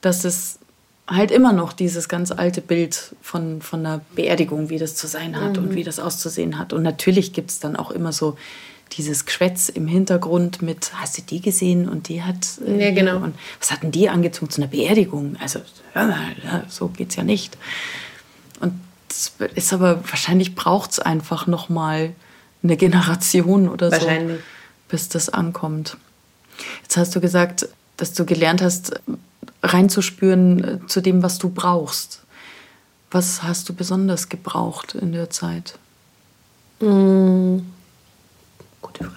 [0.00, 0.60] dass es
[1.08, 5.40] halt immer noch dieses ganz alte Bild von, von einer Beerdigung, wie das zu sein
[5.40, 5.64] hat mhm.
[5.64, 6.72] und wie das auszusehen hat.
[6.72, 8.36] Und natürlich gibt es dann auch immer so
[8.92, 12.46] dieses Geschwätz im Hintergrund mit, hast du die gesehen und die hat.
[12.66, 13.16] Äh, ja, genau.
[13.16, 15.36] Und was hatten die angezogen zu einer Beerdigung?
[15.40, 15.60] Also,
[15.94, 17.56] ja, so geht's ja nicht.
[18.60, 18.74] Und
[19.08, 22.14] das ist aber, wahrscheinlich braucht es einfach nochmal
[22.62, 24.08] eine Generation oder so,
[24.88, 25.96] bis das ankommt.
[26.82, 29.00] Jetzt hast du gesagt, dass du gelernt hast,
[29.62, 32.22] reinzuspüren äh, zu dem, was du brauchst.
[33.10, 35.78] Was hast du besonders gebraucht in der Zeit?
[36.80, 37.62] Mmh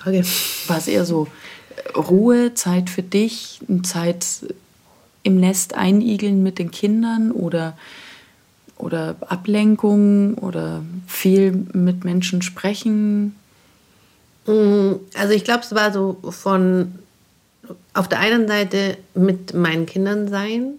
[0.06, 0.24] Frage.
[0.68, 1.28] War es eher so
[1.76, 4.26] äh, Ruhe, Zeit für dich, Zeit
[5.24, 7.76] im Nest einigeln mit den Kindern oder,
[8.78, 13.36] oder Ablenkung oder viel mit Menschen sprechen?
[14.46, 17.00] Mm, also ich glaube, es war so von
[17.96, 20.74] auf der einen Seite mit meinen Kindern sein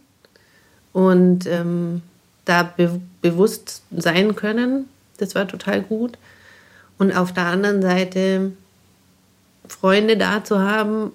[0.92, 2.02] und ähm,
[2.44, 4.88] da be bewusst sein können.
[5.18, 6.16] Das war total gut.
[6.96, 8.52] Und auf der anderen Seite
[9.68, 11.12] Freunde da zu haben,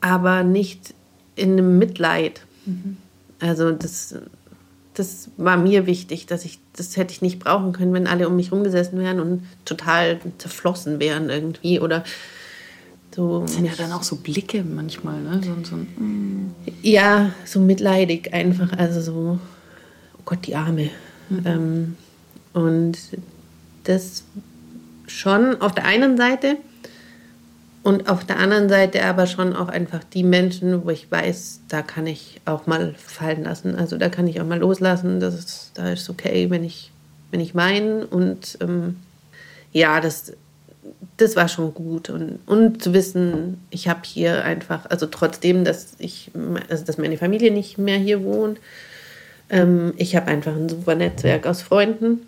[0.00, 0.94] aber nicht
[1.36, 2.42] in einem Mitleid.
[2.66, 2.96] Mhm.
[3.40, 4.14] Also das,
[4.94, 8.36] das war mir wichtig, dass ich, das hätte ich nicht brauchen können, wenn alle um
[8.36, 12.04] mich rumgesessen wären und total zerflossen wären irgendwie oder
[13.14, 13.42] so.
[13.42, 15.40] Das sind ja dann auch so Blicke manchmal, ne?
[15.44, 16.54] So, so mm.
[16.82, 19.38] Ja, so mitleidig einfach, also so,
[20.18, 20.90] oh Gott, die Arme.
[21.28, 21.42] Mhm.
[21.44, 21.96] Ähm,
[22.52, 22.98] und
[23.84, 24.24] das
[25.06, 26.56] schon auf der einen Seite
[27.84, 31.82] und auf der anderen Seite aber schon auch einfach die Menschen, wo ich weiß, da
[31.82, 33.76] kann ich auch mal fallen lassen.
[33.76, 35.20] Also da kann ich auch mal loslassen.
[35.20, 36.90] Das ist, da ist okay, wenn ich,
[37.30, 38.06] wenn ich weine.
[38.06, 38.96] Und ähm,
[39.70, 40.32] ja, das,
[41.18, 42.08] das war schon gut.
[42.08, 46.30] Und, und zu wissen, ich habe hier einfach, also trotzdem, dass ich,
[46.70, 48.60] also dass meine Familie nicht mehr hier wohnt,
[49.50, 52.22] ähm, ich habe einfach ein super Netzwerk aus Freunden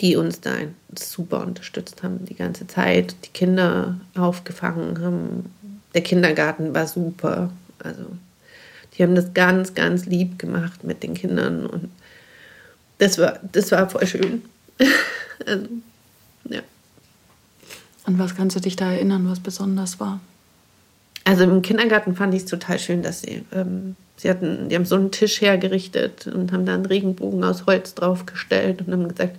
[0.00, 0.52] die uns da
[0.98, 5.52] super unterstützt haben die ganze Zeit, die Kinder aufgefangen haben.
[5.94, 7.50] Der Kindergarten war super.
[7.78, 8.04] Also
[8.96, 11.90] die haben das ganz, ganz lieb gemacht mit den Kindern und
[12.98, 14.42] das war, das war voll schön.
[15.46, 15.66] also,
[16.44, 16.60] ja.
[18.04, 20.20] An was kannst du dich da erinnern, was besonders war?
[21.24, 24.86] Also im Kindergarten fand ich es total schön, dass sie, ähm, sie hatten, die haben
[24.86, 29.36] so einen Tisch hergerichtet und haben da einen Regenbogen aus Holz draufgestellt und haben gesagt,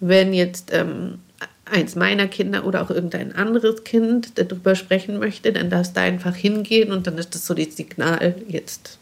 [0.00, 1.18] wenn jetzt ähm,
[1.64, 6.34] eins meiner Kinder oder auch irgendein anderes Kind darüber sprechen möchte, dann darfst du einfach
[6.34, 8.98] hingehen und dann ist das so das Signal, jetzt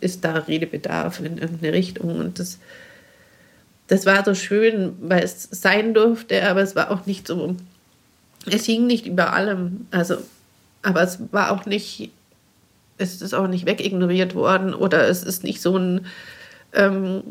[0.00, 2.18] ist da Redebedarf in irgendeine Richtung.
[2.18, 2.58] Und das,
[3.86, 7.56] das war so schön, weil es sein durfte, aber es war auch nicht so,
[8.46, 9.86] es hing nicht über allem.
[9.90, 10.16] Also,
[10.82, 12.10] aber es war auch nicht,
[12.98, 16.06] es ist auch nicht wegignoriert worden oder es ist nicht so ein,
[16.72, 17.22] ähm,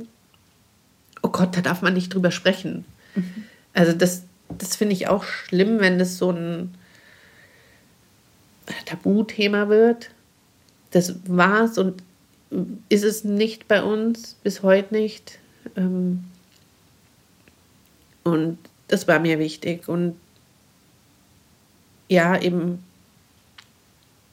[1.22, 2.86] oh Gott, da darf man nicht drüber sprechen.
[3.16, 3.44] Mhm.
[3.74, 4.24] Also das,
[4.58, 6.74] das finde ich auch schlimm, wenn das so ein
[8.86, 10.10] Tabuthema wird.
[10.92, 12.04] Das war es und
[12.90, 15.40] ist es nicht bei uns, bis heute nicht.
[15.76, 16.26] Ähm,
[18.24, 19.88] und das war mir wichtig.
[19.88, 20.16] Und
[22.10, 22.84] ja, eben,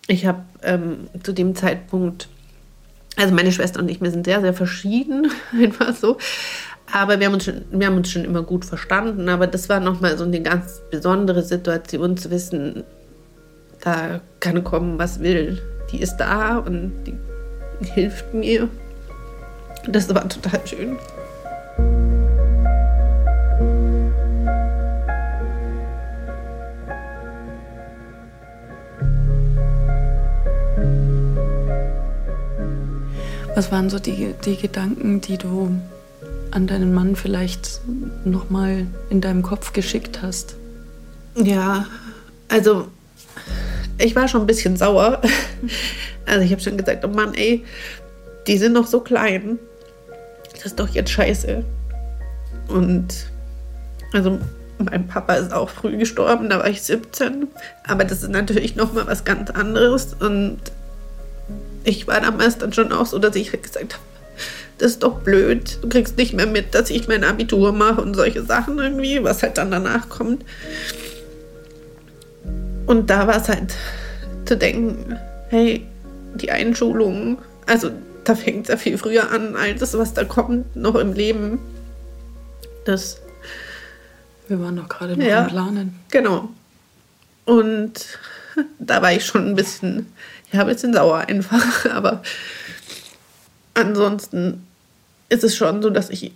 [0.09, 2.29] ich habe ähm, zu dem Zeitpunkt,
[3.17, 6.17] also meine Schwester und ich, wir sind sehr, sehr verschieden, einfach so.
[6.91, 9.29] Aber wir haben, uns schon, wir haben uns schon immer gut verstanden.
[9.29, 12.83] Aber das war nochmal so eine ganz besondere Situation zu wissen,
[13.81, 15.61] da kann kommen, was will.
[15.93, 17.15] Die ist da und die
[17.85, 18.69] hilft mir.
[19.87, 20.97] Das war total schön.
[33.59, 35.77] Was waren so die, die Gedanken, die du
[36.53, 37.81] an deinen Mann vielleicht
[38.25, 40.55] nochmal in deinem Kopf geschickt hast?
[41.35, 41.85] Ja,
[42.47, 42.87] also
[43.99, 45.21] ich war schon ein bisschen sauer.
[46.25, 47.65] Also ich habe schon gesagt, oh Mann, ey,
[48.47, 49.59] die sind noch so klein.
[50.53, 51.65] Das ist doch jetzt scheiße.
[52.69, 53.31] Und
[54.13, 54.39] also
[54.79, 57.49] mein Papa ist auch früh gestorben, da war ich 17.
[57.85, 60.15] Aber das ist natürlich noch mal was ganz anderes.
[60.21, 60.61] Und
[61.89, 64.05] ich war damals dann schon auch so, dass ich gesagt habe,
[64.77, 65.79] das ist doch blöd.
[65.83, 69.43] Du kriegst nicht mehr mit, dass ich mein Abitur mache und solche Sachen irgendwie, was
[69.43, 70.45] halt dann danach kommt.
[72.87, 73.75] Und da war es halt
[74.45, 75.87] zu denken, hey,
[76.35, 77.91] die Einschulung, also
[78.25, 81.59] da fängt es ja viel früher an, all das, was da kommt, noch im Leben.
[82.85, 83.21] Das.
[84.47, 85.99] Wir waren doch gerade noch ja, am Planen.
[86.11, 86.51] Genau.
[87.47, 88.19] Und
[88.79, 90.07] da war ich schon ein bisschen,
[90.53, 91.87] ja, ein bisschen sauer einfach.
[91.91, 92.23] Aber
[93.75, 94.67] ansonsten
[95.29, 96.33] ist es schon so, dass ich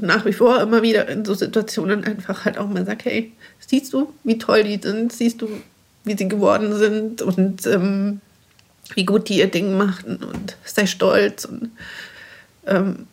[0.00, 3.92] nach wie vor immer wieder in so Situationen einfach halt auch mal sage, hey, siehst
[3.92, 5.12] du, wie toll die sind?
[5.12, 5.48] Siehst du,
[6.04, 8.20] wie sie geworden sind und ähm,
[8.94, 11.70] wie gut die ihr Ding machten und sei stolz und,
[12.66, 13.06] ähm,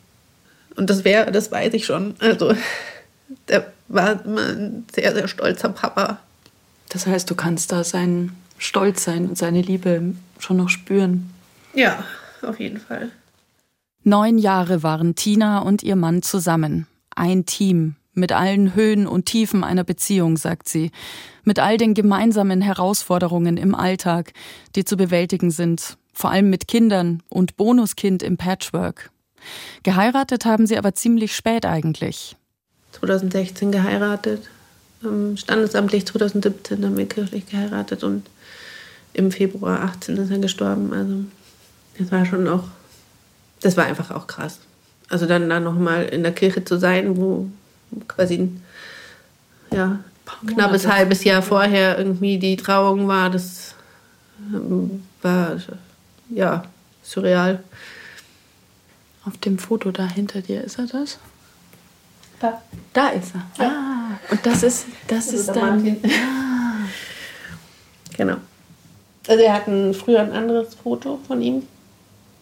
[0.76, 2.16] und das wäre, das weiß ich schon.
[2.20, 2.56] Also
[3.48, 6.20] der war immer ein sehr, sehr stolzer Papa.
[6.90, 11.30] Das heißt, du kannst da seinen Stolz sein und seine Liebe schon noch spüren.
[11.74, 12.04] Ja,
[12.42, 13.12] auf jeden Fall.
[14.04, 16.88] Neun Jahre waren Tina und ihr Mann zusammen.
[17.16, 20.92] Ein Team, mit allen Höhen und Tiefen einer Beziehung, sagt sie,
[21.44, 24.34] mit all den gemeinsamen Herausforderungen im Alltag,
[24.76, 29.12] die zu bewältigen sind, vor allem mit Kindern und Bonuskind im Patchwork.
[29.84, 32.36] Geheiratet haben sie aber ziemlich spät eigentlich.
[32.94, 34.50] 2016 geheiratet,
[35.36, 38.28] standesamtlich 2017 haben wir kirchlich geheiratet und
[39.14, 40.94] im Februar 18 ist er gestorben.
[40.94, 41.24] Also
[41.98, 42.66] das war schon auch,
[43.62, 44.60] das war einfach auch krass.
[45.10, 47.48] Also dann da nochmal in der Kirche zu sein, wo
[48.08, 48.64] quasi ein
[49.72, 50.00] ja,
[50.46, 53.30] knappes halbes Jahr vorher irgendwie die Trauung war.
[53.30, 53.76] Das
[54.54, 55.58] ähm, war
[56.30, 56.64] ja
[57.04, 57.64] surreal.
[59.26, 61.20] Auf dem Foto da hinter dir, ist er das?
[62.40, 62.62] Da.
[62.94, 63.64] Da ist er.
[63.64, 63.72] Ja.
[63.72, 63.97] Ah,
[64.32, 65.98] und das ist, das, das ist, ist dann.
[66.04, 66.88] Ah.
[68.18, 68.38] Genau.
[69.28, 71.64] Also er hat ein, früher ein anderes Foto von ihm.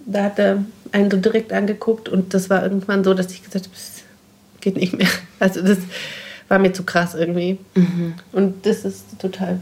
[0.06, 3.66] Da hat er einen so direkt angeguckt und das war irgendwann so, dass ich gesagt
[3.66, 3.76] habe,
[4.62, 5.08] geht nicht mehr.
[5.38, 5.80] Also das
[6.48, 7.60] war mir zu krass irgendwie.
[7.76, 8.14] Mhm.
[8.32, 9.60] Und das ist total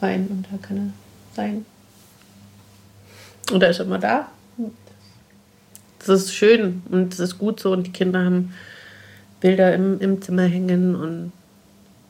[0.00, 1.66] fein und da kann er sein.
[3.52, 4.28] Und er ist immer da.
[5.98, 8.54] Das ist schön und es ist gut so und die Kinder haben
[9.44, 11.30] Bilder im, im Zimmer hängen und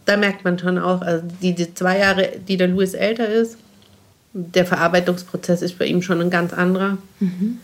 [0.05, 3.59] da merkt man schon auch, also die, die zwei Jahre, die der Louis älter ist,
[4.33, 6.97] der Verarbeitungsprozess ist bei ihm schon ein ganz anderer.
[7.19, 7.59] Mhm.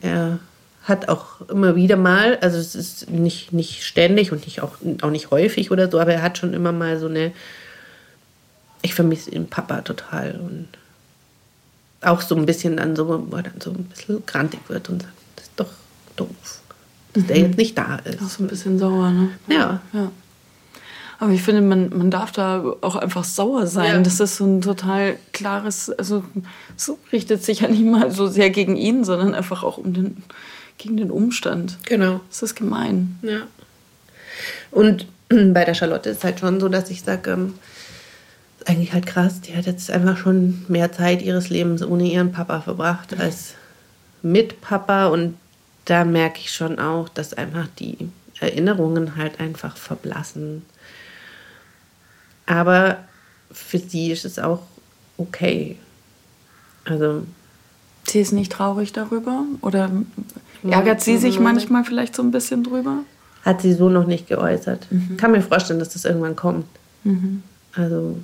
[0.00, 0.38] Er
[0.84, 5.10] hat auch immer wieder mal, also es ist nicht, nicht ständig und nicht auch, auch
[5.10, 7.32] nicht häufig oder so, aber er hat schon immer mal so eine,
[8.82, 10.68] ich vermisse den Papa total und
[12.00, 15.02] auch so ein bisschen dann so, wo er dann so ein bisschen grantig wird und
[15.02, 15.72] sagt, das ist doch
[16.14, 16.60] doof,
[17.14, 17.28] dass mhm.
[17.28, 18.22] der jetzt nicht da ist.
[18.22, 19.30] Auch so ein bisschen sauer, ne?
[19.48, 19.80] Ja.
[19.92, 20.10] ja.
[21.18, 23.94] Aber ich finde, man, man darf da auch einfach sauer sein.
[23.94, 24.00] Ja.
[24.02, 26.24] Das ist so ein total klares, also
[26.76, 30.22] es richtet sich ja nicht mal so sehr gegen ihn, sondern einfach auch um den
[30.76, 31.78] gegen den Umstand.
[31.84, 32.20] Genau.
[32.28, 33.18] Das ist gemein.
[33.22, 33.42] Ja.
[34.70, 37.54] Und bei der Charlotte ist es halt schon so, dass ich sage, ähm,
[38.66, 42.60] eigentlich halt krass, die hat jetzt einfach schon mehr Zeit ihres Lebens ohne ihren Papa
[42.60, 43.54] verbracht als
[44.22, 45.06] mit Papa.
[45.06, 45.36] Und
[45.84, 50.64] da merke ich schon auch, dass einfach die Erinnerungen halt einfach verblassen.
[52.46, 52.98] Aber
[53.50, 54.62] für sie ist es auch
[55.16, 55.78] okay.
[56.84, 57.26] Also.
[58.06, 59.44] Sie ist nicht traurig darüber?
[59.62, 59.90] Oder
[60.62, 63.04] Ärgert sie sich manchmal vielleicht so ein bisschen drüber?
[63.44, 64.86] hat sie so noch nicht geäußert.
[64.90, 65.16] Mhm.
[65.16, 66.66] Kann mir vorstellen, dass das irgendwann kommt.
[67.04, 67.42] Mhm.
[67.74, 68.18] Also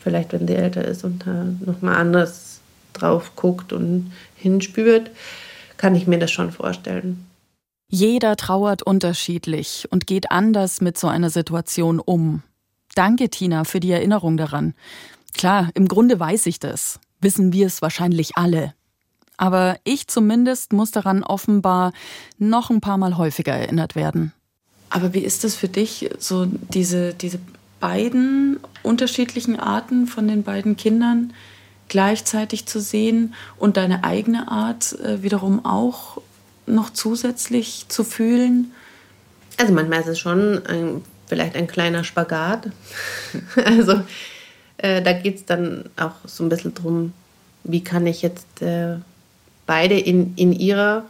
[0.00, 2.60] vielleicht, wenn sie älter ist und da nochmal anders
[2.92, 5.10] drauf guckt und hinspürt,
[5.76, 7.26] kann ich mir das schon vorstellen.
[7.88, 12.42] Jeder trauert unterschiedlich und geht anders mit so einer Situation um.
[12.94, 14.74] Danke, Tina, für die Erinnerung daran.
[15.34, 16.98] Klar, im Grunde weiß ich das.
[17.20, 18.74] Wissen wir es wahrscheinlich alle.
[19.36, 21.92] Aber ich zumindest muss daran offenbar
[22.38, 24.32] noch ein paar Mal häufiger erinnert werden.
[24.88, 27.38] Aber wie ist das für dich, so diese, diese
[27.80, 31.32] beiden unterschiedlichen Arten von den beiden Kindern
[31.88, 36.20] gleichzeitig zu sehen und deine eigene Art äh, wiederum auch
[36.66, 38.72] noch zusätzlich zu fühlen?
[39.56, 42.70] Also manchmal ist es schon ein, vielleicht ein kleiner Spagat.
[43.64, 44.00] also
[44.78, 47.12] äh, da geht es dann auch so ein bisschen drum,
[47.64, 48.96] wie kann ich jetzt äh,
[49.66, 51.04] beide in, in ihrer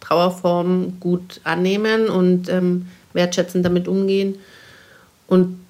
[0.00, 4.36] Trauerform gut annehmen und ähm, wertschätzend damit umgehen.
[5.26, 5.60] Und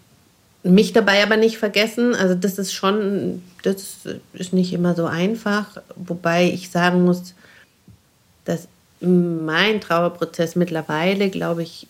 [0.62, 2.14] mich dabei aber nicht vergessen.
[2.14, 3.98] Also das ist schon, das
[4.34, 5.78] ist nicht immer so einfach.
[5.96, 7.34] Wobei ich sagen muss,
[8.44, 8.68] dass
[9.00, 11.86] mein Trauerprozess mittlerweile, glaube ich,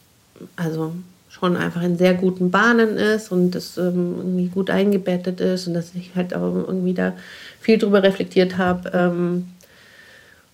[0.56, 0.92] also
[1.28, 5.74] schon einfach in sehr guten Bahnen ist und das ähm, irgendwie gut eingebettet ist und
[5.74, 7.14] dass ich halt auch irgendwie da
[7.60, 8.90] viel drüber reflektiert habe.
[8.92, 9.48] Ähm,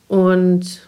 [0.08, 0.86] und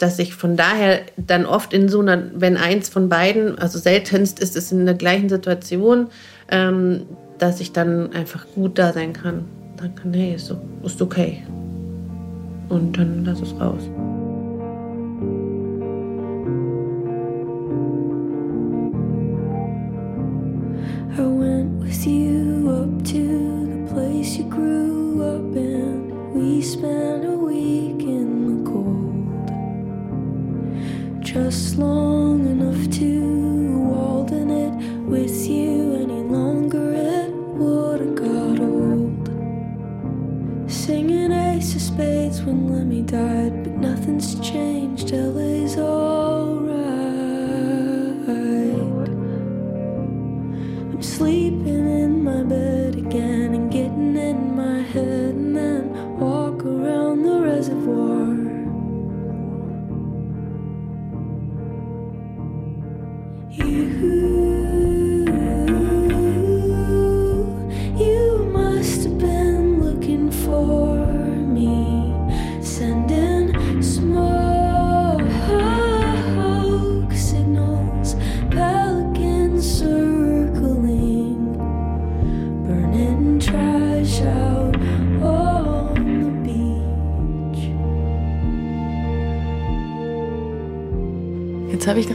[0.00, 4.40] dass ich von daher dann oft in so einer, wenn eins von beiden, also seltenst
[4.40, 6.08] ist es in der gleichen Situation,
[6.50, 7.02] ähm,
[7.36, 9.44] dass ich dann einfach gut da sein kann.
[9.76, 11.42] Dann kann, hey, ist, ist okay.
[12.70, 13.82] Und dann lass es raus.
[21.18, 26.10] I went with you up to the place you grew up in.
[26.32, 28.39] We spent a week in.
[31.32, 33.20] Just long enough to
[33.88, 34.72] walden it
[35.08, 36.92] with you any longer.
[36.92, 39.28] It would have got old.
[40.68, 45.12] Singing Ace of Spades when Lemmy died, but nothing's changed.
[45.12, 46.74] LA's alright.
[50.90, 53.29] I'm sleeping in my bed again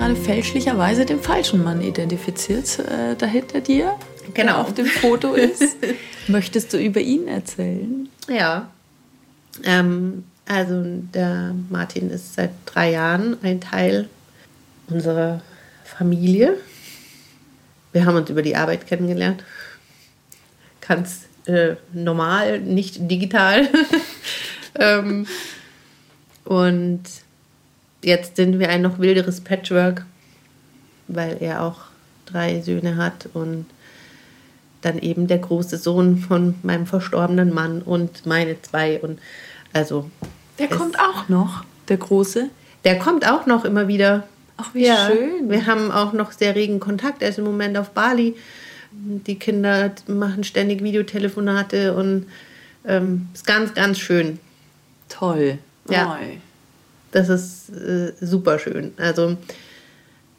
[0.06, 3.96] gerade fälschlicherweise den falschen Mann identifiziert, äh, da hinter dir,
[4.36, 4.54] Genau.
[4.54, 5.78] der auf dem Foto ist.
[6.28, 8.08] Möchtest du über ihn erzählen?
[8.30, 8.70] Ja.
[9.64, 14.08] Ähm, also der Martin ist seit drei Jahren ein Teil
[14.90, 15.42] unserer
[15.84, 16.56] Familie.
[17.92, 19.44] Wir haben uns über die Arbeit kennengelernt.
[20.88, 23.68] Ganz äh, normal, nicht digital.
[24.80, 25.26] ähm,
[26.44, 27.02] und
[28.06, 30.06] jetzt sind wir ein noch wilderes Patchwork,
[31.08, 31.82] weil er auch
[32.26, 33.66] drei Söhne hat und
[34.82, 39.00] dann eben der große Sohn von meinem verstorbenen Mann und meine zwei.
[39.02, 39.20] Und
[39.74, 40.10] also
[40.60, 42.50] Der kommt auch noch, der Große.
[42.84, 44.28] der kommt auch noch immer wieder.
[44.58, 45.50] Ach, wie schön.
[45.50, 47.22] Wir haben auch noch sehr regen Kontakt.
[47.22, 48.36] Er ist im Moment auf Bali.
[48.92, 52.28] Die Kinder machen ständig Videotelefonate und
[52.86, 54.40] ähm, ist ganz, ganz schön.
[55.10, 55.58] Toll.
[55.90, 56.14] Ja.
[56.14, 56.38] Oi.
[57.16, 58.94] Das ist äh, super schön.
[58.98, 59.38] Also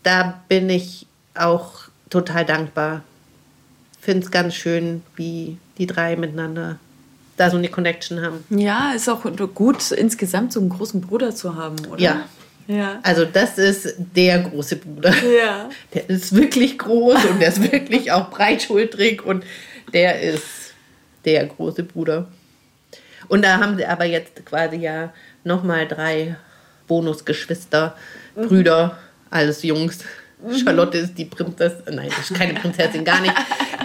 [0.03, 3.03] da bin ich auch total dankbar.
[3.99, 6.79] Finde es ganz schön, wie die drei miteinander
[7.39, 8.45] da so eine Connection haben.
[8.51, 11.99] Ja, ist auch gut, insgesamt so einen großen Bruder zu haben, oder?
[11.99, 12.29] Ja.
[12.67, 12.99] Ja.
[13.03, 15.15] Also das ist der große Bruder.
[15.25, 15.71] Ja.
[15.95, 19.45] Der ist wirklich groß und der ist wirklich auch breitschultrig und
[19.95, 20.75] der ist
[21.25, 22.29] der große Bruder.
[23.29, 26.37] Und da haben sie aber jetzt quasi ja nochmal drei
[26.87, 27.97] Bonusgeschwister,
[28.35, 28.99] Brüder,
[29.31, 29.99] alles Jungs.
[30.63, 33.35] Charlotte ist die Prinzessin, nein, das ist keine Prinzessin, gar nicht.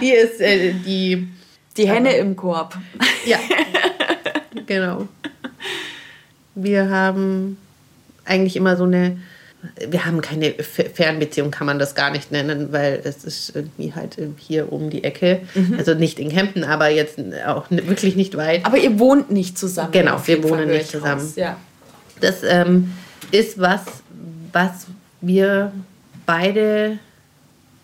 [0.00, 1.28] Die ist äh, die,
[1.76, 2.76] Die Henne im Korb.
[3.24, 3.38] ja,
[4.66, 5.08] genau.
[6.54, 7.56] Wir haben
[8.24, 9.18] eigentlich immer so eine,
[9.88, 14.18] wir haben keine Fernbeziehung, kann man das gar nicht nennen, weil es ist irgendwie halt
[14.36, 15.40] hier um die Ecke.
[15.78, 18.66] Also nicht in Kempten, aber jetzt auch wirklich nicht weit.
[18.66, 19.92] Aber ihr wohnt nicht zusammen.
[19.92, 21.32] Genau, wir Fall wohnen nicht ich zusammen.
[21.36, 21.56] Ja.
[22.22, 22.92] Das ähm,
[23.32, 23.82] ist was,
[24.52, 24.86] was
[25.20, 25.72] wir
[26.24, 26.98] beide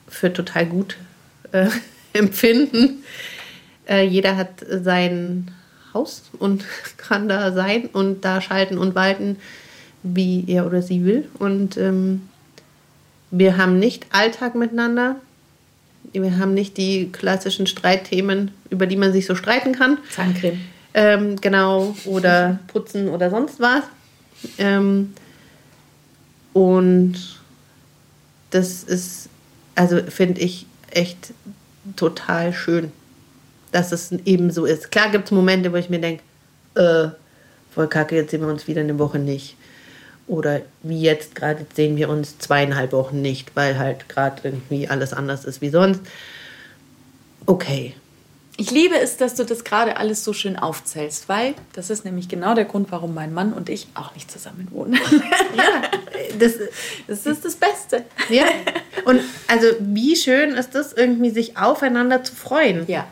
[0.06, 0.96] für total gut
[1.50, 1.66] äh,
[2.12, 3.02] empfinden.
[3.88, 5.50] Äh, jeder hat sein
[5.92, 6.64] Haus und
[6.96, 9.38] kann da sein und da schalten und walten,
[10.04, 11.28] wie er oder sie will.
[11.40, 12.28] Und ähm,
[13.32, 15.16] wir haben nicht Alltag miteinander.
[16.12, 19.98] Wir haben nicht die klassischen Streitthemen, über die man sich so streiten kann.
[20.14, 20.60] Zahncreme.
[20.94, 23.82] Ähm, genau, oder putzen oder sonst was.
[24.58, 25.14] Ähm,
[26.52, 27.38] und
[28.50, 29.28] das ist,
[29.74, 31.32] also finde ich echt
[31.96, 32.92] total schön,
[33.72, 34.90] dass es eben so ist.
[34.90, 36.22] Klar gibt es Momente, wo ich mir denke,
[36.74, 37.08] äh,
[37.74, 39.56] voll kacke, jetzt sehen wir uns wieder eine Woche nicht.
[40.26, 45.12] Oder wie jetzt gerade sehen wir uns zweieinhalb Wochen nicht, weil halt gerade irgendwie alles
[45.12, 46.00] anders ist wie sonst.
[47.46, 47.94] Okay.
[48.60, 52.28] Ich liebe es, dass du das gerade alles so schön aufzählst, weil das ist nämlich
[52.28, 54.94] genau der Grund, warum mein Mann und ich auch nicht zusammen wohnen.
[55.56, 55.82] ja,
[56.40, 56.54] das,
[57.06, 58.04] das ist das Beste.
[58.28, 58.46] Ja.
[59.04, 62.84] Und also wie schön ist das irgendwie, sich aufeinander zu freuen.
[62.88, 63.06] Ja.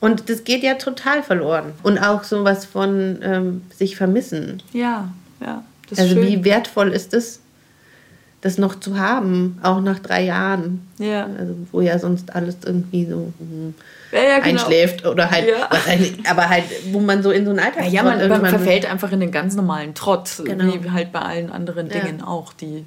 [0.00, 1.72] Und das geht ja total verloren.
[1.84, 4.60] Und auch sowas von ähm, sich vermissen.
[4.72, 5.62] Ja, ja.
[5.96, 6.26] also schön.
[6.26, 7.40] wie wertvoll ist es,
[8.40, 10.86] das noch zu haben, auch nach drei Jahren.
[10.98, 11.26] Ja.
[11.38, 13.74] Also wo ja sonst alles irgendwie so hm,
[14.12, 14.60] ja, ja, genau.
[14.60, 15.68] einschläft oder halt, ja.
[16.30, 19.20] aber halt, wo man so in so einen Alltag Ja, ja man, verfällt einfach in
[19.20, 20.72] den ganz normalen Trott, genau.
[20.72, 22.86] wie halt bei allen anderen Dingen auch, die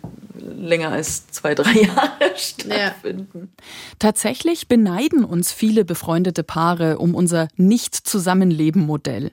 [0.57, 3.51] länger als zwei, drei Jahre stattfinden.
[3.99, 9.31] Tatsächlich beneiden uns viele befreundete Paare um unser Nicht-Zusammenleben-Modell.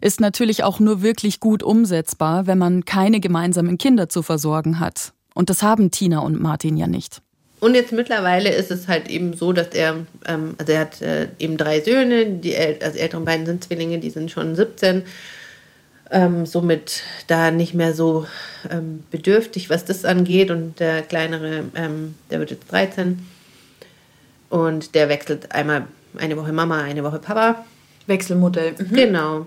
[0.00, 5.12] Ist natürlich auch nur wirklich gut umsetzbar, wenn man keine gemeinsamen Kinder zu versorgen hat.
[5.38, 7.22] Und das haben Tina und Martin ja nicht.
[7.60, 11.28] Und jetzt mittlerweile ist es halt eben so, dass er, ähm, also er hat äh,
[11.38, 15.04] eben drei Söhne, die also älteren beiden sind Zwillinge, die sind schon 17
[16.10, 18.26] ähm, somit da nicht mehr so
[18.68, 20.50] ähm, bedürftig, was das angeht.
[20.50, 23.24] Und der kleinere, ähm, der wird jetzt 13
[24.50, 25.86] und der wechselt einmal
[26.16, 27.64] eine Woche Mama, eine Woche Papa.
[28.08, 28.74] Wechselmodell.
[28.76, 28.92] Mhm.
[28.92, 29.46] Genau.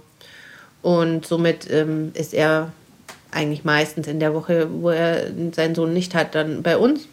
[0.81, 2.71] Und somit ähm, ist er
[3.31, 7.07] eigentlich meistens in der Woche, wo er seinen Sohn nicht hat, dann bei uns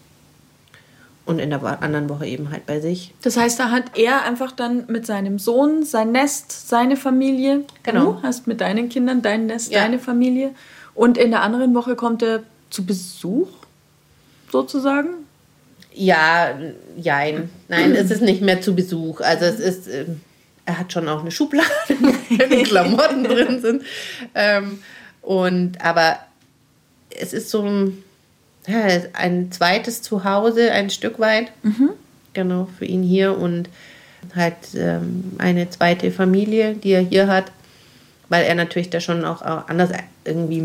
[1.28, 3.12] und in der anderen Woche eben halt bei sich.
[3.20, 7.64] Das heißt, da hat er einfach dann mit seinem Sohn sein Nest, seine Familie.
[7.82, 8.12] Genau.
[8.12, 9.80] Du hast mit deinen Kindern dein Nest, ja.
[9.80, 10.52] deine Familie.
[10.94, 13.48] Und in der anderen Woche kommt er zu Besuch,
[14.50, 15.08] sozusagen?
[15.92, 16.58] Ja,
[16.96, 17.50] jein.
[17.68, 19.20] Nein, es ist nicht mehr zu Besuch.
[19.20, 20.22] Also es ist, ähm,
[20.64, 21.68] er hat schon auch eine Schublade,
[22.30, 23.82] wo die Klamotten drin sind.
[24.34, 24.78] Ähm,
[25.22, 26.18] und aber
[27.10, 28.02] es ist so ein
[28.68, 31.50] ja, ein zweites Zuhause, ein Stück weit.
[31.62, 31.90] Mhm.
[32.34, 33.68] Genau, für ihn hier und
[34.36, 37.50] halt ähm, eine zweite Familie, die er hier hat,
[38.28, 39.90] weil er natürlich da schon auch, auch anders
[40.24, 40.62] irgendwie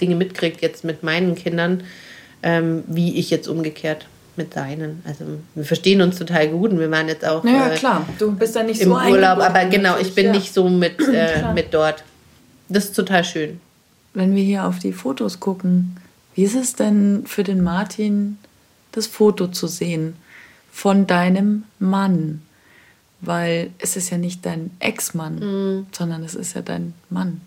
[0.00, 1.82] Dinge mitkriegt, jetzt mit meinen Kindern,
[2.42, 5.02] ähm, wie ich jetzt umgekehrt mit seinen.
[5.06, 5.24] Also
[5.54, 8.56] wir verstehen uns total gut und wir waren jetzt auch naja, äh, klar, du bist
[8.56, 10.32] da nicht im so Urlaub, aber genau, ich bin ja.
[10.32, 12.02] nicht so mit, äh, mit dort.
[12.70, 13.60] Das ist total schön.
[14.14, 15.96] Wenn wir hier auf die Fotos gucken,
[16.34, 18.38] wie ist es denn für den Martin,
[18.92, 20.16] das Foto zu sehen
[20.70, 22.42] von deinem Mann?
[23.20, 25.86] Weil es ist ja nicht dein Ex-Mann, mhm.
[25.92, 27.40] sondern es ist ja dein Mann.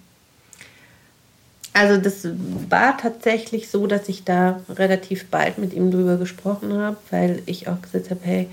[1.74, 2.26] Also das
[2.70, 7.68] war tatsächlich so, dass ich da relativ bald mit ihm drüber gesprochen habe, weil ich
[7.68, 8.48] auch gesagt habe, hey,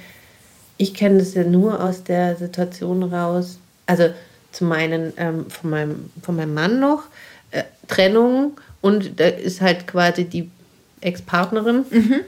[0.77, 3.59] ich kenne das ja nur aus der Situation raus.
[3.87, 4.09] Also
[4.51, 7.05] zum einen ähm, von, meinem, von meinem Mann noch,
[7.53, 10.51] äh, Trennung und da ist halt quasi die
[11.01, 12.21] Ex-Partnerin mhm.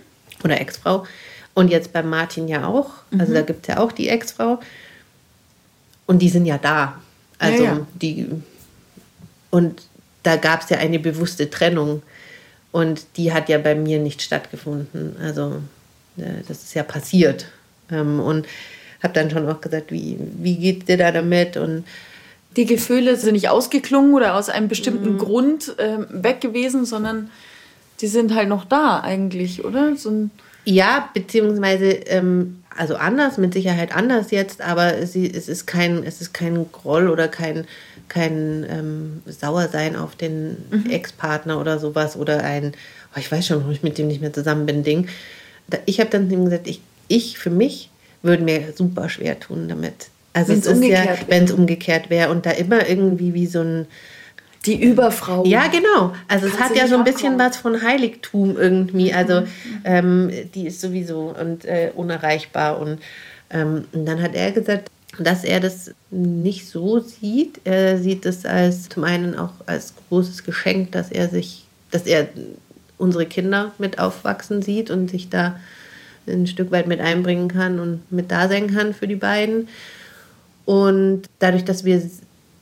[0.42, 1.06] oder Ex-Frau.
[1.54, 2.90] Und jetzt bei Martin ja auch.
[3.16, 3.34] Also mhm.
[3.34, 4.60] da gibt es ja auch die Ex-Frau.
[6.06, 7.00] Und die sind ja da.
[7.38, 7.86] Also ja, ja.
[7.94, 8.28] die.
[9.50, 9.82] Und
[10.22, 12.02] da gab es ja eine bewusste Trennung.
[12.72, 15.16] Und die hat ja bei mir nicht stattgefunden.
[15.20, 15.60] Also
[16.16, 17.46] äh, das ist ja passiert.
[17.90, 18.46] Ähm, und
[19.02, 21.56] habe dann schon auch gesagt, wie, wie geht dir da damit?
[21.56, 21.84] Und
[22.56, 25.18] die Gefühle sind nicht ausgeklungen oder aus einem bestimmten mhm.
[25.18, 27.30] Grund äh, weg gewesen, sondern
[28.00, 29.96] die sind halt noch da eigentlich, oder?
[29.96, 30.28] So
[30.64, 36.20] ja, beziehungsweise ähm, also anders, mit Sicherheit anders jetzt, aber sie, es ist kein, es
[36.20, 37.66] ist kein Groll oder kein,
[38.08, 40.90] kein ähm, Sauersein auf den mhm.
[40.90, 42.72] Ex-Partner oder sowas oder ein,
[43.14, 45.08] oh, ich weiß schon, warum ich mit dem nicht mehr zusammen bin, Ding.
[45.86, 47.90] Ich habe dann gesagt, ich, ich für mich
[48.22, 50.08] würde mir super schwer tun damit.
[50.34, 53.60] Also wenn es ist ja, wenn es umgekehrt wäre und da immer irgendwie wie so
[53.60, 53.86] ein
[54.66, 55.44] die Überfrau.
[55.44, 56.14] Ja, genau.
[56.28, 59.12] Also es hat ja so ein bisschen was von Heiligtum irgendwie.
[59.12, 59.46] Also mhm.
[59.84, 62.78] ähm, die ist sowieso und äh, unerreichbar.
[62.78, 62.98] Und,
[63.50, 67.60] ähm, und dann hat er gesagt, dass er das nicht so sieht.
[67.64, 72.28] Er sieht es als zum einen auch als großes Geschenk, dass er sich, dass er
[72.96, 75.60] unsere Kinder mit aufwachsen sieht und sich da
[76.26, 79.68] ein Stück weit mit einbringen kann und mit da sein kann für die beiden.
[80.64, 82.02] Und dadurch, dass wir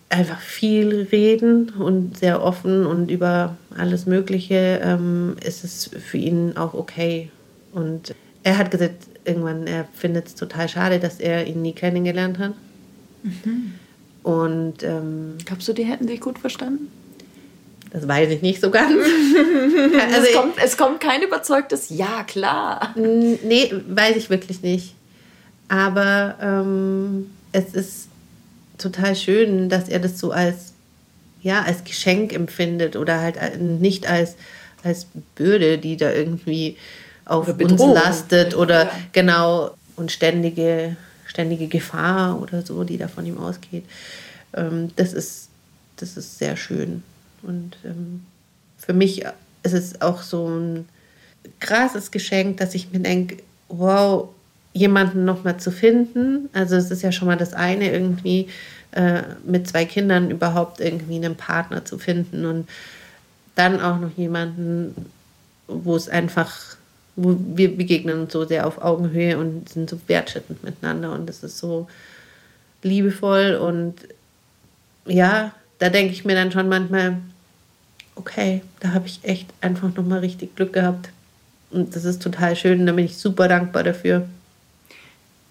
[0.09, 6.57] einfach viel reden und sehr offen und über alles Mögliche, ähm, ist es für ihn
[6.57, 7.30] auch okay.
[7.72, 12.38] Und er hat gesagt, irgendwann, er findet es total schade, dass er ihn nie kennengelernt
[12.38, 12.53] hat.
[13.22, 13.74] Mhm.
[14.22, 16.88] Und ähm, glaubst du, die hätten sich gut verstanden?
[17.90, 18.92] Das weiß ich nicht so ganz.
[20.14, 22.94] also es, kommt, es kommt kein überzeugtes Ja, klar.
[22.96, 24.94] Nee, weiß ich wirklich nicht.
[25.68, 28.09] Aber ähm, es ist
[28.78, 30.72] total schön, dass er das so als,
[31.42, 34.36] ja, als Geschenk empfindet oder halt nicht als,
[34.82, 36.76] als Bürde, die da irgendwie
[37.24, 38.92] auf uns lastet oder ja.
[39.12, 40.96] genau und ständige,
[41.26, 43.84] ständige Gefahr oder so, die da von ihm ausgeht.
[44.55, 45.48] Ähm, das, ist,
[45.96, 47.03] das ist sehr schön.
[47.42, 48.24] Und ähm,
[48.78, 49.24] für mich
[49.62, 50.88] ist es auch so ein
[51.61, 53.38] krasses Geschenk, dass ich mir denke,
[53.68, 54.28] wow,
[54.73, 56.49] jemanden nochmal zu finden.
[56.53, 58.49] Also es ist ja schon mal das eine, irgendwie
[58.93, 62.68] äh, mit zwei Kindern überhaupt irgendwie einen Partner zu finden und
[63.55, 64.95] dann auch noch jemanden,
[65.68, 66.77] wo es einfach,
[67.16, 71.43] wo wir begegnen uns so sehr auf Augenhöhe und sind so wertschätzend miteinander und das
[71.43, 71.87] ist so
[72.83, 73.95] liebevoll und
[75.07, 77.18] ja, da denke ich mir dann schon manchmal,
[78.14, 81.11] okay, da habe ich echt einfach nochmal richtig Glück gehabt.
[81.70, 84.29] Und das ist total schön, da bin ich super dankbar dafür.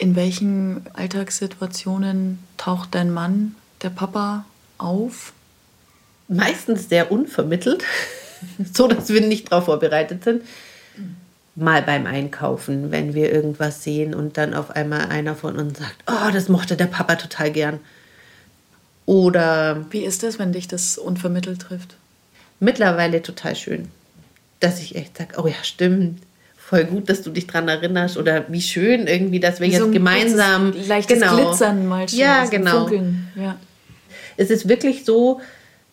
[0.01, 4.45] In welchen Alltagssituationen taucht dein Mann, der Papa,
[4.79, 5.33] auf?
[6.27, 7.83] Meistens sehr unvermittelt,
[8.73, 10.41] so dass wir nicht darauf vorbereitet sind.
[11.53, 16.03] Mal beim Einkaufen, wenn wir irgendwas sehen und dann auf einmal einer von uns sagt,
[16.07, 17.79] oh, das mochte der Papa total gern.
[19.05, 19.85] Oder.
[19.91, 21.95] Wie ist das, wenn dich das unvermittelt trifft?
[22.61, 23.89] mittlerweile total schön,
[24.61, 26.21] dass ich echt sage, oh ja, stimmt.
[26.71, 29.81] Voll gut, dass du dich daran erinnerst oder wie schön irgendwie, dass wir wie jetzt
[29.81, 32.89] so gemeinsam leichtes genau, Glitzern mal schon, ja, genau.
[33.35, 33.59] Ja.
[34.37, 35.41] Es ist wirklich so,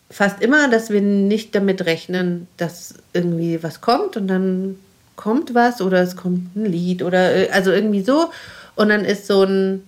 [0.09, 4.79] fast immer, dass wir nicht damit rechnen, dass irgendwie was kommt und dann
[5.17, 8.31] kommt was oder es kommt ein Lied oder äh, also irgendwie so
[8.75, 9.83] und dann ist so ein,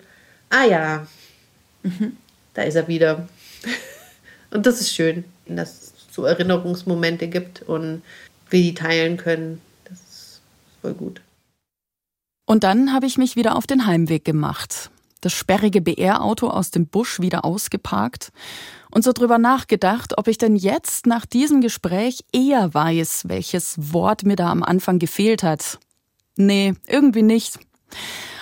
[0.50, 1.08] ah ja,
[1.84, 2.18] mhm.
[2.54, 3.30] da ist er wieder.
[4.52, 8.02] und das ist schön, dass so Erinnerungsmomente gibt und
[8.50, 9.62] wir die teilen können.
[10.82, 11.22] Voll gut.
[12.46, 14.92] Und dann habe ich mich wieder auf den Heimweg gemacht.
[15.22, 18.32] Das sperrige BR-Auto aus dem Busch wieder ausgeparkt
[18.90, 24.24] und so drüber nachgedacht, ob ich denn jetzt nach diesem Gespräch eher weiß, welches Wort
[24.24, 25.80] mir da am Anfang gefehlt hat.
[26.36, 27.60] Nee, irgendwie nicht.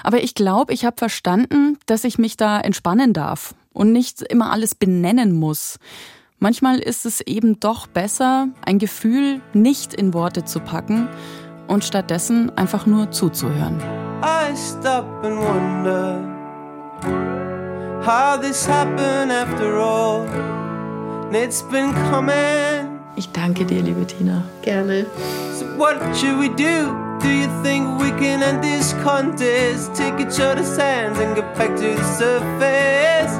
[0.03, 4.51] Aber ich glaube, ich habe verstanden, dass ich mich da entspannen darf und nicht immer
[4.51, 5.77] alles benennen muss.
[6.37, 11.09] Manchmal ist es eben doch besser, ein Gefühl nicht in Worte zu packen
[11.69, 13.79] und stattdessen einfach nur zuzuhören.
[14.21, 16.19] I stop and wonder
[18.05, 20.25] how this happened after all.
[21.31, 22.99] It's been coming.
[23.15, 24.43] Ich danke dir, liebe Tina.
[24.63, 25.05] Gerne.
[25.57, 26.95] So what should we do?
[27.21, 29.93] Do you think we can end this contest?
[29.93, 33.39] Take each other's hands and get back to the surface.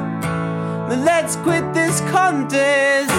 [1.03, 3.11] Let's quit this contest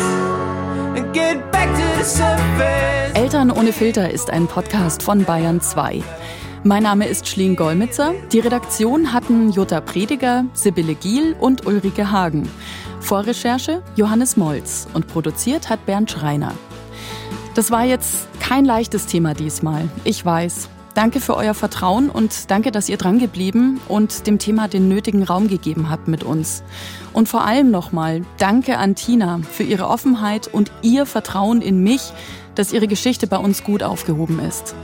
[3.14, 6.02] Eltern ohne Filter ist ein Podcast von Bayern 2.
[6.64, 8.12] Mein Name ist Schlien Golmitzer.
[8.32, 12.48] Die Redaktion hatten Jutta Prediger, Sibylle Giel und Ulrike Hagen.
[13.00, 16.54] Vorrecherche Johannes Molz und produziert hat Bernd Schreiner.
[17.54, 19.88] Das war jetzt kein leichtes Thema diesmal.
[20.04, 20.68] Ich weiß.
[20.94, 25.46] Danke für euer Vertrauen und danke, dass ihr drangeblieben und dem Thema den nötigen Raum
[25.46, 26.64] gegeben habt mit uns.
[27.12, 32.12] Und vor allem nochmal danke an Tina für ihre Offenheit und ihr Vertrauen in mich,
[32.56, 34.74] dass ihre Geschichte bei uns gut aufgehoben ist.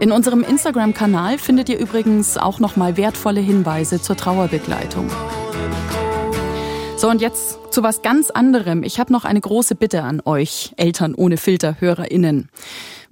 [0.00, 5.08] In unserem Instagram-Kanal findet ihr übrigens auch nochmal wertvolle Hinweise zur Trauerbegleitung.
[7.02, 8.84] So, und jetzt zu was ganz anderem.
[8.84, 12.48] Ich habe noch eine große Bitte an euch, Eltern ohne Filter, HörerInnen.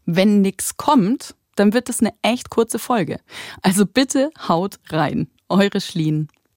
[0.06, 3.18] Wenn nichts kommt, dann wird es eine echt kurze Folge.
[3.62, 5.28] Also bitte haut rein.
[5.48, 6.28] Eure Schlien.